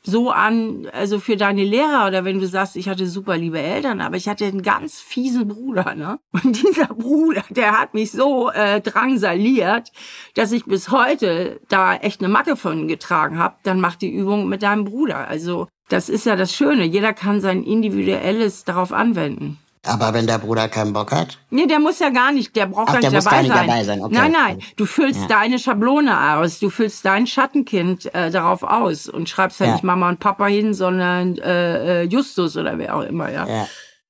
[0.06, 4.00] so an, also für deine Lehrer oder wenn du sagst, ich hatte super liebe Eltern,
[4.00, 6.20] aber ich hatte einen ganz fiesen Bruder, ne?
[6.32, 9.90] Und dieser Bruder, der hat mich so äh, drangsaliert,
[10.34, 13.56] dass ich bis heute da echt eine Macke von getragen habe.
[13.64, 15.26] Dann mach die Übung mit deinem Bruder.
[15.26, 16.84] Also das ist ja das Schöne.
[16.84, 19.58] Jeder kann sein individuelles darauf anwenden.
[19.86, 21.38] Aber wenn der Bruder keinen Bock hat?
[21.50, 23.52] Nee, der muss ja gar nicht, der braucht Ach, gar der nicht, dabei, gar nicht
[23.54, 23.66] sein.
[23.66, 24.02] dabei sein.
[24.02, 24.14] Okay.
[24.14, 25.26] Nein, nein, du füllst Ja.
[25.28, 29.72] deine Schablone aus, du füllst dein Schattenkind äh, darauf aus und schreibst ja, Ja.
[29.72, 33.46] nicht Mama und Papa hin, sondern äh, äh, Justus oder wer auch immer, ja.
[33.46, 33.68] Ja.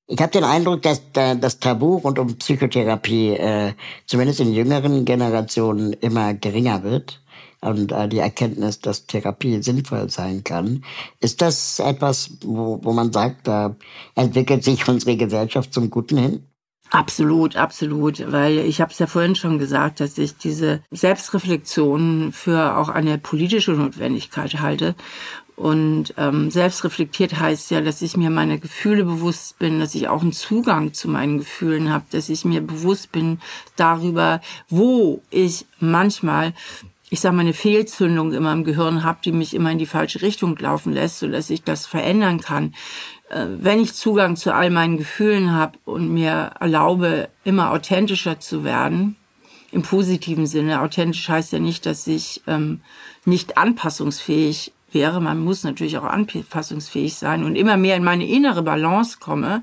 [0.09, 3.73] Ich habe den Eindruck, dass da das Tabu rund um Psychotherapie äh,
[4.05, 7.19] zumindest in jüngeren Generationen immer geringer wird
[7.61, 10.83] und äh, die Erkenntnis, dass Therapie sinnvoll sein kann.
[11.19, 13.75] Ist das etwas, wo, wo man sagt, da
[14.15, 16.43] entwickelt sich unsere Gesellschaft zum Guten hin?
[16.89, 22.77] Absolut, absolut, weil ich habe es ja vorhin schon gesagt, dass ich diese Selbstreflexion für
[22.77, 24.95] auch eine politische Notwendigkeit halte.
[25.57, 30.21] Und ähm, selbstreflektiert heißt ja, dass ich mir meine Gefühle bewusst bin, dass ich auch
[30.21, 33.39] einen Zugang zu meinen Gefühlen habe, dass ich mir bewusst bin
[33.75, 34.39] darüber,
[34.69, 36.53] wo ich manchmal
[37.09, 40.21] ich sage mal, eine Fehlzündung immer im Gehirn habe, die mich immer in die falsche
[40.21, 42.73] Richtung laufen lässt, so dass ich das verändern kann.
[43.29, 48.63] Äh, Wenn ich Zugang zu all meinen Gefühlen habe und mir erlaube, immer authentischer zu
[48.63, 49.15] werden,
[49.71, 50.81] im positiven Sinne.
[50.81, 52.81] Authentisch heißt ja nicht, dass ich ähm,
[53.25, 55.21] nicht anpassungsfähig wäre.
[55.21, 59.61] Man muss natürlich auch anpassungsfähig sein und immer mehr in meine innere Balance komme.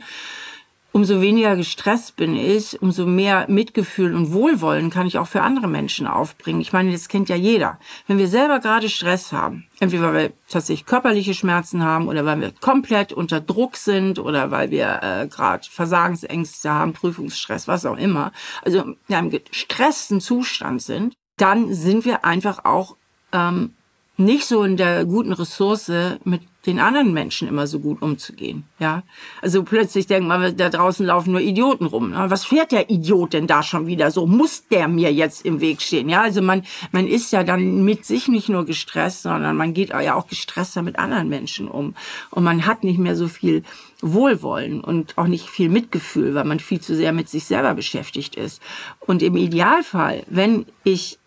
[0.97, 5.66] Umso weniger gestresst bin ich, umso mehr Mitgefühl und Wohlwollen kann ich auch für andere
[5.66, 6.61] Menschen aufbringen.
[6.61, 7.80] Ich meine, das kennt ja jeder.
[8.07, 12.40] Wenn wir selber gerade Stress haben, entweder weil wir tatsächlich körperliche Schmerzen haben oder weil
[12.40, 17.99] wir komplett unter Druck sind oder weil wir äh, gerade Versagensängste haben, Prüfungsstress, was auch
[17.99, 18.30] immer,
[18.64, 22.95] also in einem gestressten Zustand sind, dann sind wir einfach auch
[23.32, 23.74] ähm,
[24.16, 25.90] nicht so in der guten Ressource,
[26.22, 28.64] mit den anderen Menschen immer so gut umzugehen.
[28.78, 29.02] Ja,
[29.42, 32.10] also plötzlich denkt man, da draußen laufen nur Idioten rum.
[32.10, 32.26] Ne?
[32.28, 34.26] Was fährt der Idiot denn da schon wieder so?
[34.26, 36.08] Muss der mir jetzt im Weg stehen?
[36.08, 36.62] Ja, also man
[36.92, 40.82] man ist ja dann mit sich nicht nur gestresst, sondern man geht ja auch gestresster
[40.82, 41.94] mit anderen Menschen um
[42.30, 43.62] und man hat nicht mehr so viel
[44.00, 48.36] Wohlwollen und auch nicht viel Mitgefühl, weil man viel zu sehr mit sich selber beschäftigt
[48.36, 48.60] ist.
[49.00, 51.18] Und im Idealfall, wenn ich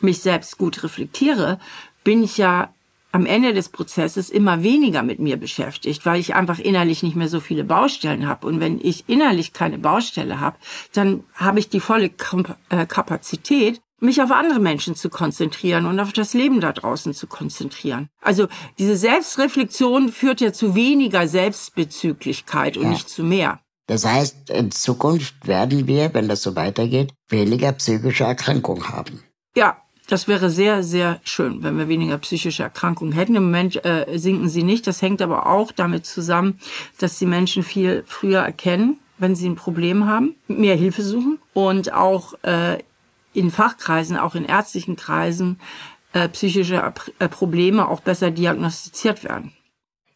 [0.00, 1.58] mich selbst gut reflektiere,
[2.04, 2.72] bin ich ja
[3.12, 7.28] am Ende des Prozesses immer weniger mit mir beschäftigt, weil ich einfach innerlich nicht mehr
[7.28, 8.46] so viele Baustellen habe.
[8.46, 10.56] Und wenn ich innerlich keine Baustelle habe,
[10.92, 12.10] dann habe ich die volle
[12.68, 17.26] äh, Kapazität, mich auf andere Menschen zu konzentrieren und auf das Leben da draußen zu
[17.26, 18.08] konzentrieren.
[18.22, 18.48] Also
[18.78, 22.90] diese Selbstreflexion führt ja zu weniger Selbstbezüglichkeit und Ja.
[22.90, 23.60] nicht zu mehr.
[23.86, 29.24] Das heißt, in Zukunft werden wir, wenn das so weitergeht, weniger psychische Erkrankungen haben.
[29.56, 33.36] Ja, das wäre sehr, sehr schön, wenn wir weniger psychische Erkrankungen hätten.
[33.36, 34.86] Im Moment äh, sinken sie nicht.
[34.86, 36.58] Das hängt aber auch damit zusammen,
[36.98, 41.92] dass die Menschen viel früher erkennen, wenn sie ein Problem haben, mehr Hilfe suchen und
[41.92, 42.78] auch äh,
[43.32, 45.60] in Fachkreisen, auch in ärztlichen Kreisen,
[46.12, 49.52] äh, psychische äh, Probleme auch besser diagnostiziert werden.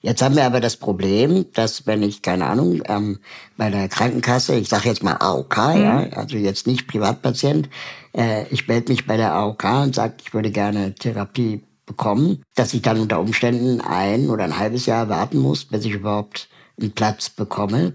[0.00, 3.20] Jetzt haben wir aber das Problem, dass wenn ich, keine Ahnung, ähm,
[3.56, 5.82] bei der Krankenkasse, ich sage jetzt mal AOK, mhm.
[5.82, 7.70] ja, also jetzt nicht Privatpatient,
[8.16, 12.74] äh, ich melde mich bei der AOK und sage, ich würde gerne Therapie bekommen, dass
[12.74, 16.48] ich dann unter Umständen ein oder ein halbes Jahr warten muss, bis ich überhaupt
[16.80, 17.94] einen Platz bekomme.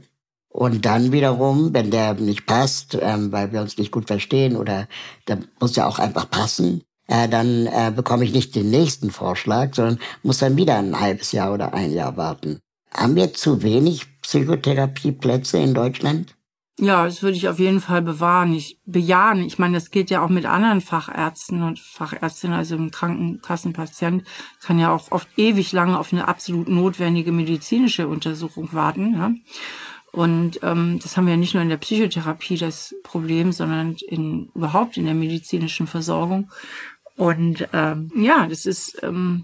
[0.50, 4.88] Und dann wiederum, wenn der nicht passt, ähm, weil wir uns nicht gut verstehen oder
[5.28, 9.76] der muss ja auch einfach passen, äh, dann äh, bekomme ich nicht den nächsten Vorschlag,
[9.76, 12.60] sondern muss dann wieder ein halbes Jahr oder ein Jahr warten.
[12.92, 16.36] Haben wir zu wenig Psychotherapieplätze in Deutschland?
[16.82, 18.54] Ja, das würde ich auf jeden Fall bewahren.
[18.54, 19.42] Ich bejahen.
[19.42, 22.58] Ich meine, das geht ja auch mit anderen Fachärzten und Fachärztinnen.
[22.58, 24.24] Also ein Krankenkassenpatient
[24.62, 29.14] kann ja auch oft ewig lange auf eine absolut notwendige medizinische Untersuchung warten.
[29.14, 29.32] Ja?
[30.14, 34.96] Und ähm, das haben wir nicht nur in der Psychotherapie das Problem, sondern in, überhaupt
[34.96, 36.50] in der medizinischen Versorgung.
[37.18, 39.44] Und ähm, ja, das ist ähm,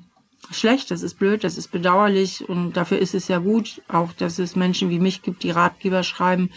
[0.52, 4.40] schlecht, das ist blöd, das ist bedauerlich und dafür ist es ja gut, auch dass
[4.40, 6.52] es Menschen wie mich gibt, die Ratgeber schreiben,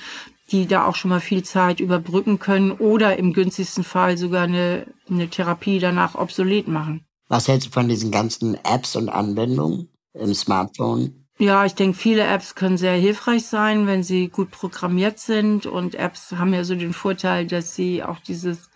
[0.51, 4.87] die da auch schon mal viel Zeit überbrücken können oder im günstigsten Fall sogar eine,
[5.11, 7.05] eine Therapie danach obsolet machen.
[7.29, 11.27] Was hältst du von diesen ganzen Apps und Anwendungen im Smartphone?
[11.39, 15.67] Ja, ich denke, viele Apps können sehr hilfreich sein, wenn sie gut programmiert sind.
[15.67, 18.71] Und Apps haben ja so den Vorteil, dass sie auch dieses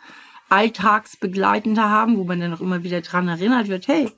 [0.48, 4.10] Alltagsbegleitende haben, wo man dann auch immer wieder dran erinnert wird, hey,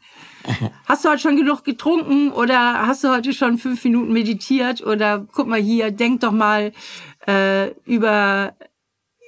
[0.86, 5.26] hast du heute schon genug getrunken oder hast du heute schon fünf Minuten meditiert oder
[5.32, 6.72] guck mal hier, denk doch mal
[7.26, 8.54] äh, über,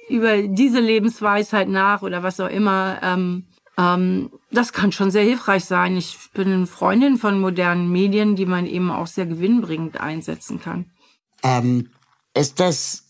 [0.09, 2.99] über diese Lebensweisheit nach oder was auch immer.
[3.01, 3.45] Ähm,
[3.77, 5.97] ähm, das kann schon sehr hilfreich sein.
[5.97, 10.85] Ich bin Freundin von modernen Medien, die man eben auch sehr gewinnbringend einsetzen kann.
[11.43, 11.89] Ähm,
[12.33, 13.03] ist das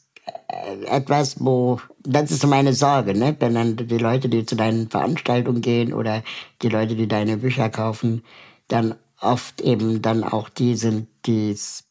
[0.86, 3.36] etwas, wo, das ist meine Sorge, ne?
[3.40, 6.24] Wenn dann die Leute, die zu deinen Veranstaltungen gehen oder
[6.62, 8.24] die Leute, die deine Bücher kaufen,
[8.68, 11.86] dann oft eben dann auch die sind, die es,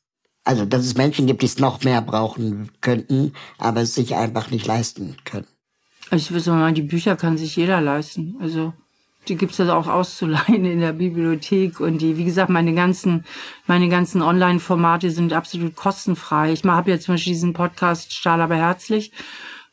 [0.46, 4.50] also dass es Menschen gibt, die es noch mehr brauchen könnten, aber es sich einfach
[4.50, 5.46] nicht leisten können.
[6.12, 8.36] Ich würde mal, die Bücher kann sich jeder leisten.
[8.40, 8.72] Also
[9.28, 13.24] die gibt's also auch auszuleihen in der Bibliothek und die, wie gesagt, meine ganzen,
[13.66, 16.52] meine ganzen Online-Formate sind absolut kostenfrei.
[16.52, 19.10] Ich habe jetzt zum Beispiel diesen Podcast Stahl aber herzlich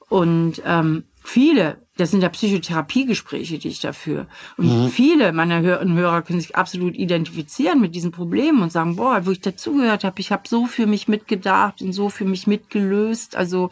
[0.10, 4.28] und ähm, viele, das sind ja Psychotherapiegespräche, die ich dafür.
[4.58, 4.90] Und mhm.
[4.90, 9.26] viele meiner Hörerinnen und Hörer können sich absolut identifizieren mit diesen Problemen und sagen, boah,
[9.26, 13.36] wo ich dazugehört habe, ich habe so für mich mitgedacht und so für mich mitgelöst.
[13.36, 13.70] Also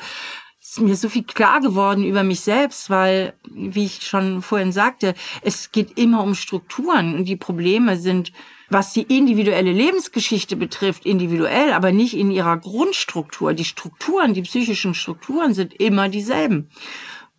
[0.62, 5.16] ist mir so viel klar geworden über mich selbst, weil, wie ich schon vorhin sagte,
[5.42, 8.32] es geht immer um Strukturen und die Probleme sind,
[8.70, 13.54] was die individuelle Lebensgeschichte betrifft, individuell, aber nicht in ihrer Grundstruktur.
[13.54, 16.70] Die Strukturen, die psychischen Strukturen sind immer dieselben.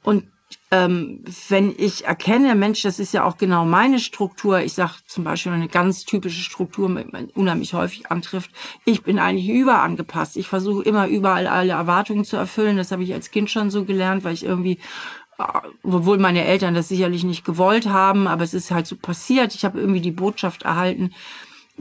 [0.03, 0.25] Und
[0.73, 5.23] ähm, wenn ich erkenne, Mensch, das ist ja auch genau meine Struktur, ich sage zum
[5.23, 8.51] Beispiel eine ganz typische Struktur, die man unheimlich häufig antrifft,
[8.87, 10.39] ich bin eigentlich überangepasst.
[10.39, 12.79] Ich versuche immer überall alle Erwartungen zu erfüllen.
[12.79, 14.79] Das habe ich als Kind schon so gelernt, weil ich irgendwie
[15.39, 15.45] äh,
[15.83, 19.55] obwohl meine Eltern das sicherlich nicht gewollt haben, aber es ist halt so passiert.
[19.55, 21.13] Ich habe irgendwie die Botschaft erhalten,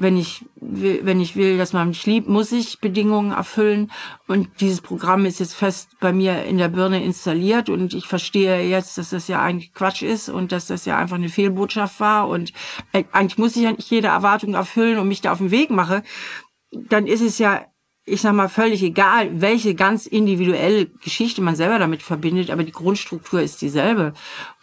[0.01, 3.91] wenn ich will, wenn ich will, dass man mich liebt, muss ich Bedingungen erfüllen.
[4.27, 8.67] Und dieses Programm ist jetzt fest bei mir in der Birne installiert und ich verstehe
[8.67, 12.27] jetzt, dass das ja eigentlich Quatsch ist und dass das ja einfach eine Fehlbotschaft war
[12.29, 12.51] und
[12.93, 15.69] äh, eigentlich muss ich ja nicht jede Erwartung erfüllen und mich da auf den Weg
[15.69, 16.03] mache.
[16.71, 17.65] Dann ist es ja
[18.03, 22.71] ich sag mal, völlig egal, welche ganz individuelle Geschichte man selber damit verbindet, aber die
[22.71, 24.13] Grundstruktur ist dieselbe.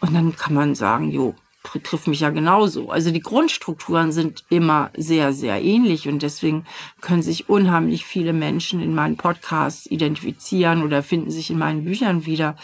[0.01, 1.37] Und dann kann man sagen, jo,
[1.83, 2.91] trifft mich ja genauso.
[2.91, 6.65] Also die Grundstrukturen sind immer sehr, sehr ähnlich und deswegen
[7.01, 12.27] können sich unheimlich viele Menschen in meinen Podcasts identifizieren oder finden sich in meinen Büchern
[12.27, 12.57] wieder,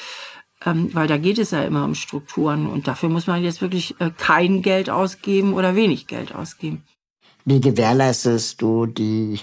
[0.64, 3.94] ähm, weil da geht es ja immer um Strukturen und dafür muss man jetzt wirklich
[4.00, 6.82] äh, kein Geld ausgeben oder wenig Geld ausgeben.
[7.44, 9.38] Wie gewährleistest du die,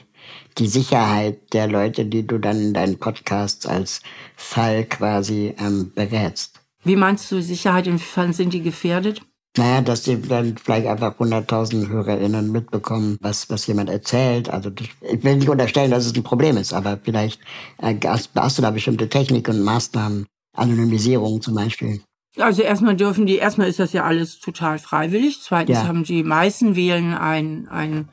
[0.58, 4.02] die Sicherheit der Leute, die du dann in deinen Podcasts als
[4.36, 6.62] Fall quasi ähm, berätst?
[6.84, 7.86] Wie meinst du Sicherheit?
[7.86, 9.22] Inwiefern sind die gefährdet?
[9.58, 14.50] Naja, dass die dann vielleicht einfach 100.000 HörerInnen mitbekommen, was, was jemand erzählt.
[14.50, 17.42] Also ich will nicht unterstellen, dass es ein Problem ist, aber vielleicht
[17.80, 22.02] äh, hast, hast du da bestimmte Techniken und Maßnahmen, Anonymisierung zum Beispiel.
[22.38, 25.42] Also erstmal dürfen die, erstmal ist das ja alles total freiwillig.
[25.42, 25.88] Zweitens ja.
[25.88, 28.08] haben die meisten wählen ein, ein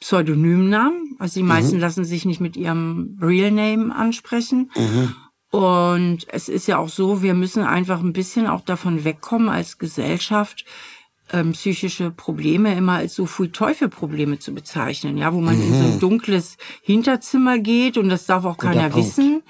[0.00, 1.16] Pseudonymnamen.
[1.20, 1.80] Also die meisten mhm.
[1.80, 4.72] lassen sich nicht mit ihrem Real Name ansprechen.
[4.76, 5.14] Mhm.
[5.54, 9.78] Und es ist ja auch so, wir müssen einfach ein bisschen auch davon wegkommen als
[9.78, 10.64] Gesellschaft,
[11.32, 15.62] ähm, psychische Probleme immer als so Pfui Teufel Probleme zu bezeichnen, ja, wo man mhm.
[15.62, 16.00] in so ein mhm.
[16.00, 19.44] dunkles Hinterzimmer geht und das darf auch keiner wissen.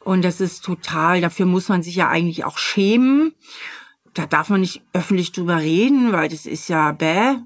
[0.00, 3.32] Und das ist total, dafür muss man sich ja eigentlich auch schämen.
[4.12, 7.36] Da darf man nicht öffentlich drüber reden, weil das ist ja bäh.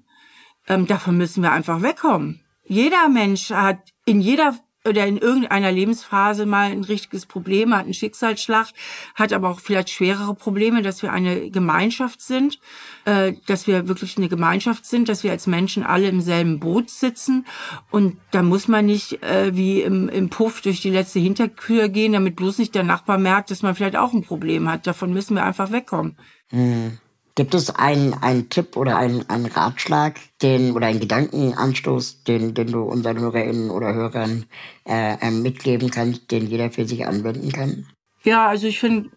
[0.66, 2.40] Ähm, davon müssen wir einfach wegkommen.
[2.64, 4.56] Jeder Mensch hat in jeder
[4.86, 8.68] oder in irgendeiner Lebensphase mal ein richtiges Problem, hat einen Schicksalsschlag,
[9.14, 12.58] hat aber auch vielleicht schwerere Probleme, dass wir eine Gemeinschaft sind,
[13.04, 16.88] äh, dass wir wirklich eine Gemeinschaft sind, dass wir als Menschen alle im selben Boot
[16.88, 17.46] sitzen.
[17.90, 22.14] Und da muss man nicht äh, wie im, im Puff durch die letzte Hintertür gehen,
[22.14, 24.86] damit bloß nicht der Nachbar merkt, dass man vielleicht auch ein Problem hat.
[24.86, 26.16] Davon müssen wir einfach wegkommen.
[26.48, 26.98] Hm.
[27.40, 32.70] Gibt es einen, einen Tipp oder einen, einen Ratschlag, den oder einen Gedankenanstoß, den, den
[32.70, 34.44] du unseren Hörerinnen oder Hörern
[34.86, 37.86] äh, äh, mitgeben kannst, den jeder für sich anwenden kann?
[38.24, 39.08] Ja, also ich finde,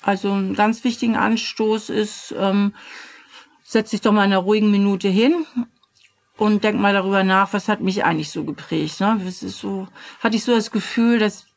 [0.00, 2.72] also einen ganz wichtigen Anstoß ist, ähm,
[3.64, 5.44] setz dich doch mal in einer ruhigen Minute hin
[6.38, 8.98] und denk mal darüber nach, was hat mich eigentlich so geprägt.
[9.00, 9.20] Ne?
[9.22, 9.88] Das ist so,
[10.20, 11.47] hatte ich so das Gefühl, dass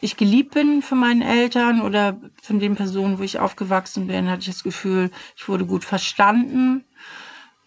[0.00, 4.40] ich geliebt bin von meinen Eltern oder von den Personen, wo ich aufgewachsen bin, hatte
[4.40, 6.84] ich das Gefühl, ich wurde gut verstanden.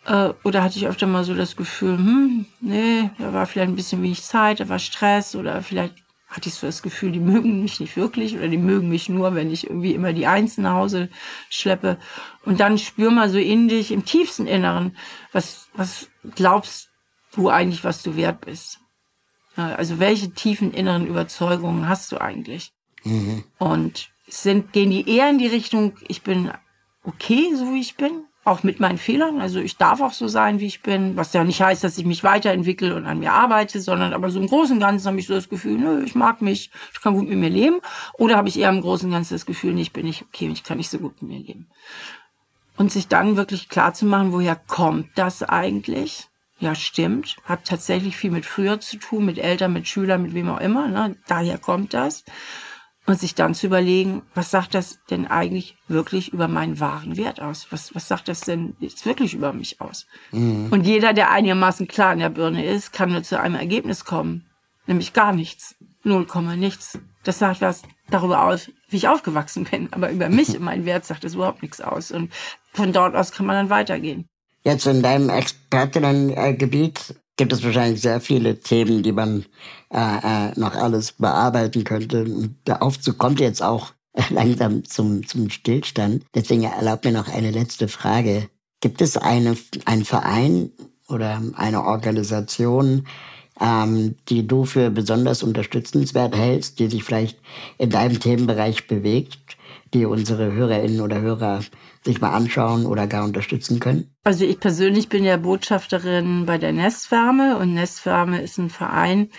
[0.06, 3.76] Äh, oder hatte ich öfter mal so das Gefühl, hm, nee, da war vielleicht ein
[3.76, 5.96] bisschen wenig Zeit, da war Stress oder vielleicht
[6.30, 9.34] hatte ich so das Gefühl, die mögen mich nicht wirklich oder die mögen mich nur,
[9.34, 11.10] wenn ich irgendwie immer die Einsen nach Hause
[11.50, 11.98] schleppe.
[12.46, 14.96] Und dann spür mal so in dich, im tiefsten Inneren,
[15.32, 16.90] was, was glaubst
[17.34, 18.80] du eigentlich, was du wert bist?
[19.60, 22.72] Also welche tiefen inneren Überzeugungen hast du eigentlich?
[23.04, 23.44] Mhm.
[23.58, 26.52] Und sind, gehen die eher in die Richtung, ich bin
[27.04, 29.42] okay, so wie ich bin, auch mit meinen Fehlern.
[29.42, 32.06] Also ich darf auch so sein, wie ich bin, was ja nicht heißt, dass ich
[32.06, 35.28] mich weiterentwickle und an mir arbeite, sondern aber so im Großen und Ganzen habe ich
[35.28, 37.80] so das Gefühl, nö, ich mag mich, ich kann gut mit mir leben.
[38.14, 40.54] Oder habe ich eher im Großen und Ganzen das Gefühl, ich bin nicht okay und
[40.54, 41.68] ich kann nicht so gut mit mir leben.
[42.78, 46.29] Und sich dann wirklich klar zu machen, woher kommt das eigentlich?
[46.60, 47.38] Ja, stimmt.
[47.46, 50.88] Hat tatsächlich viel mit früher zu tun, mit Eltern, mit Schülern, mit wem auch immer.
[50.88, 51.16] Ne?
[51.28, 52.26] Daher kommt das.
[53.06, 57.42] Und sich dann zu überlegen, was sagt das denn eigentlich wirklich über meinen wahren Wert
[57.42, 57.68] aus?
[57.72, 60.06] Was, was sagt das denn jetzt wirklich über mich aus?
[60.32, 60.68] Mhm.
[60.70, 64.46] Und jeder, der einigermaßen klar in der Birne ist, kann nur zu einem Ergebnis kommen.
[64.86, 65.76] Nämlich gar nichts.
[66.04, 67.00] Null Komma nichts.
[67.24, 69.92] Das sagt was darüber aus, wie ich aufgewachsen bin.
[69.92, 72.12] Aber über mich und meinen Wert sagt das überhaupt nichts aus.
[72.12, 72.32] Und
[72.74, 74.29] von dort aus kann man dann weitergehen.
[74.64, 79.46] Jetzt in deinem Expertinnengebiet gibt es wahrscheinlich sehr viele Themen, die man
[79.94, 82.50] äh, äh, noch alles bearbeiten könnte.
[82.68, 83.94] Der Aufzug kommt jetzt auch
[84.30, 86.26] langsam zum, zum Stillstand.
[86.36, 88.50] Deswegen erlaubt mir noch eine letzte Frage.
[88.82, 89.56] Gibt es eine,
[89.86, 90.72] einen Verein
[91.08, 93.08] oder eine Organisation,
[93.62, 97.40] ähm, die du für besonders unterstützenswert hältst, die sich vielleicht
[97.78, 99.58] in deinem Themenbereich bewegt,
[99.94, 101.62] die unsere Hörerinnen oder Hörer
[102.04, 104.16] sich mal anschauen oder gar unterstützen können?
[104.24, 109.30] Also ich persönlich bin ja Botschafterin bei der Nestwärme und Nestwärme ist ein Verein,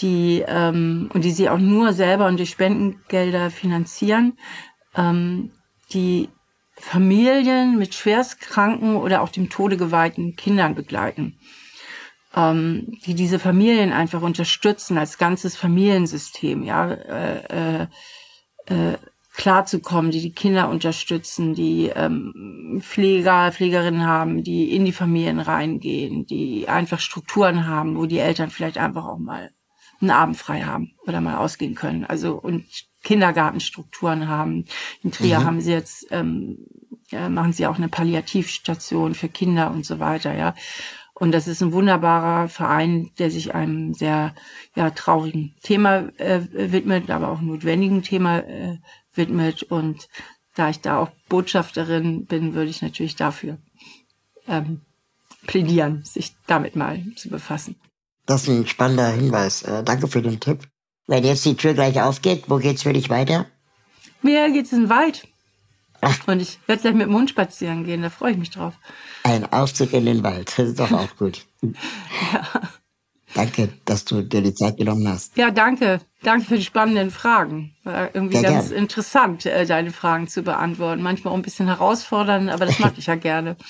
[0.00, 4.38] die ähm, und die sie auch nur selber und durch Spendengelder finanzieren,
[4.94, 5.52] ähm,
[5.92, 6.28] die
[6.78, 11.38] Familien mit schwerstkranken oder auch dem Tode geweihten Kindern begleiten,
[12.34, 16.90] ähm, die diese Familien einfach unterstützen als ganzes Familiensystem, ja.
[16.92, 17.86] Äh, äh,
[18.66, 18.98] äh,
[19.36, 26.26] klarzukommen, die die Kinder unterstützen, die ähm, Pfleger, Pflegerinnen haben, die in die Familien reingehen,
[26.26, 29.50] die einfach Strukturen haben, wo die Eltern vielleicht einfach auch mal
[30.00, 32.04] einen Abend frei haben oder mal ausgehen können.
[32.04, 32.64] Also und
[33.02, 34.64] Kindergartenstrukturen haben.
[35.02, 35.44] In Trier mhm.
[35.44, 36.66] haben sie jetzt ähm,
[37.10, 40.54] ja, machen sie auch eine Palliativstation für Kinder und so weiter, ja.
[41.18, 44.34] Und das ist ein wunderbarer Verein, der sich einem sehr
[44.74, 48.76] ja, traurigen Thema äh, widmet, aber auch notwendigen Thema äh,
[49.16, 49.62] widmet.
[49.64, 50.08] Und
[50.54, 53.58] da ich da auch Botschafterin bin, würde ich natürlich dafür
[54.48, 54.82] ähm,
[55.46, 57.76] plädieren, sich damit mal zu befassen.
[58.26, 59.62] Das ist ein spannender Hinweis.
[59.62, 60.66] Äh, danke für den Tipp.
[61.06, 63.46] Wenn jetzt die Tür gleich aufgeht, wo geht's für dich weiter?
[64.22, 65.28] Mir geht's in den Wald.
[66.00, 66.26] Ach.
[66.26, 68.74] Und ich werde gleich mit dem Hund spazieren gehen, da freue ich mich drauf.
[69.22, 71.46] Ein Aufzug in den Wald, das ist doch auch gut.
[71.62, 72.60] ja.
[73.34, 75.36] Danke, dass du dir die Zeit genommen hast.
[75.36, 76.00] Ja, danke.
[76.26, 77.76] Danke für die spannenden Fragen.
[77.84, 78.78] War irgendwie Sehr ganz gern.
[78.80, 81.00] interessant, äh, deine Fragen zu beantworten.
[81.00, 83.56] Manchmal auch ein bisschen herausfordernd, aber das mag ich ja gerne.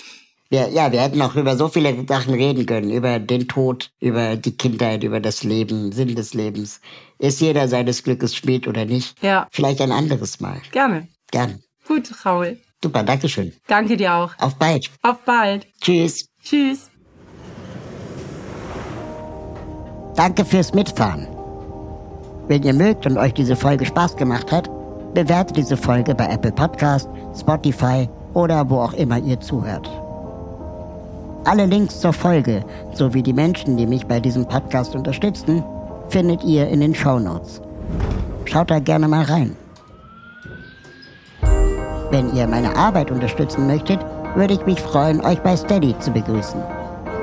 [0.49, 2.93] Ja, ja, wir hätten auch über so viele Sachen reden können.
[2.93, 6.81] Über den Tod, über die Kindheit, über das Leben, Sinn des Lebens.
[7.19, 9.21] Ist jeder seines Glückes Schmied oder nicht?
[9.25, 9.49] Ja.
[9.51, 10.63] Vielleicht ein anderes Mal.
[10.71, 11.09] Gerne.
[11.33, 11.59] Gerne.
[11.89, 12.61] Gut, Raul.
[12.81, 13.55] Super, danke schön.
[13.67, 14.39] Danke dir auch.
[14.39, 14.89] Auf bald.
[15.03, 15.67] Auf bald.
[15.81, 16.29] Tschüss.
[16.45, 16.91] Tschüss.
[20.15, 21.36] Danke fürs Mitfahren.
[22.49, 24.71] Wenn ihr mögt und euch diese Folge Spaß gemacht hat,
[25.15, 29.91] bewertet diese Folge bei Apple Podcast, Spotify oder wo auch immer ihr zuhört.
[31.45, 35.65] Alle Links zur Folge sowie die Menschen, die mich bei diesem Podcast unterstützen,
[36.09, 37.61] findet ihr in den Show Notes.
[38.45, 39.57] Schaut da gerne mal rein.
[42.11, 43.99] Wenn ihr meine Arbeit unterstützen möchtet,
[44.37, 46.61] würde ich mich freuen, euch bei Steady zu begrüßen.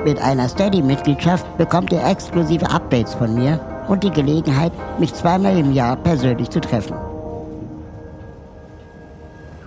[0.04, 3.58] Mit einer Steady-Mitgliedschaft bekommt ihr exklusive Updates von mir
[3.88, 6.96] und die Gelegenheit, mich zweimal im Jahr persönlich zu treffen.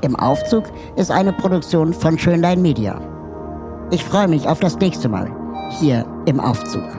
[0.01, 0.65] Im Aufzug
[0.95, 3.01] ist eine Produktion von Schönlein Media.
[3.91, 5.31] Ich freue mich auf das nächste Mal
[5.79, 6.96] hier im Aufzug.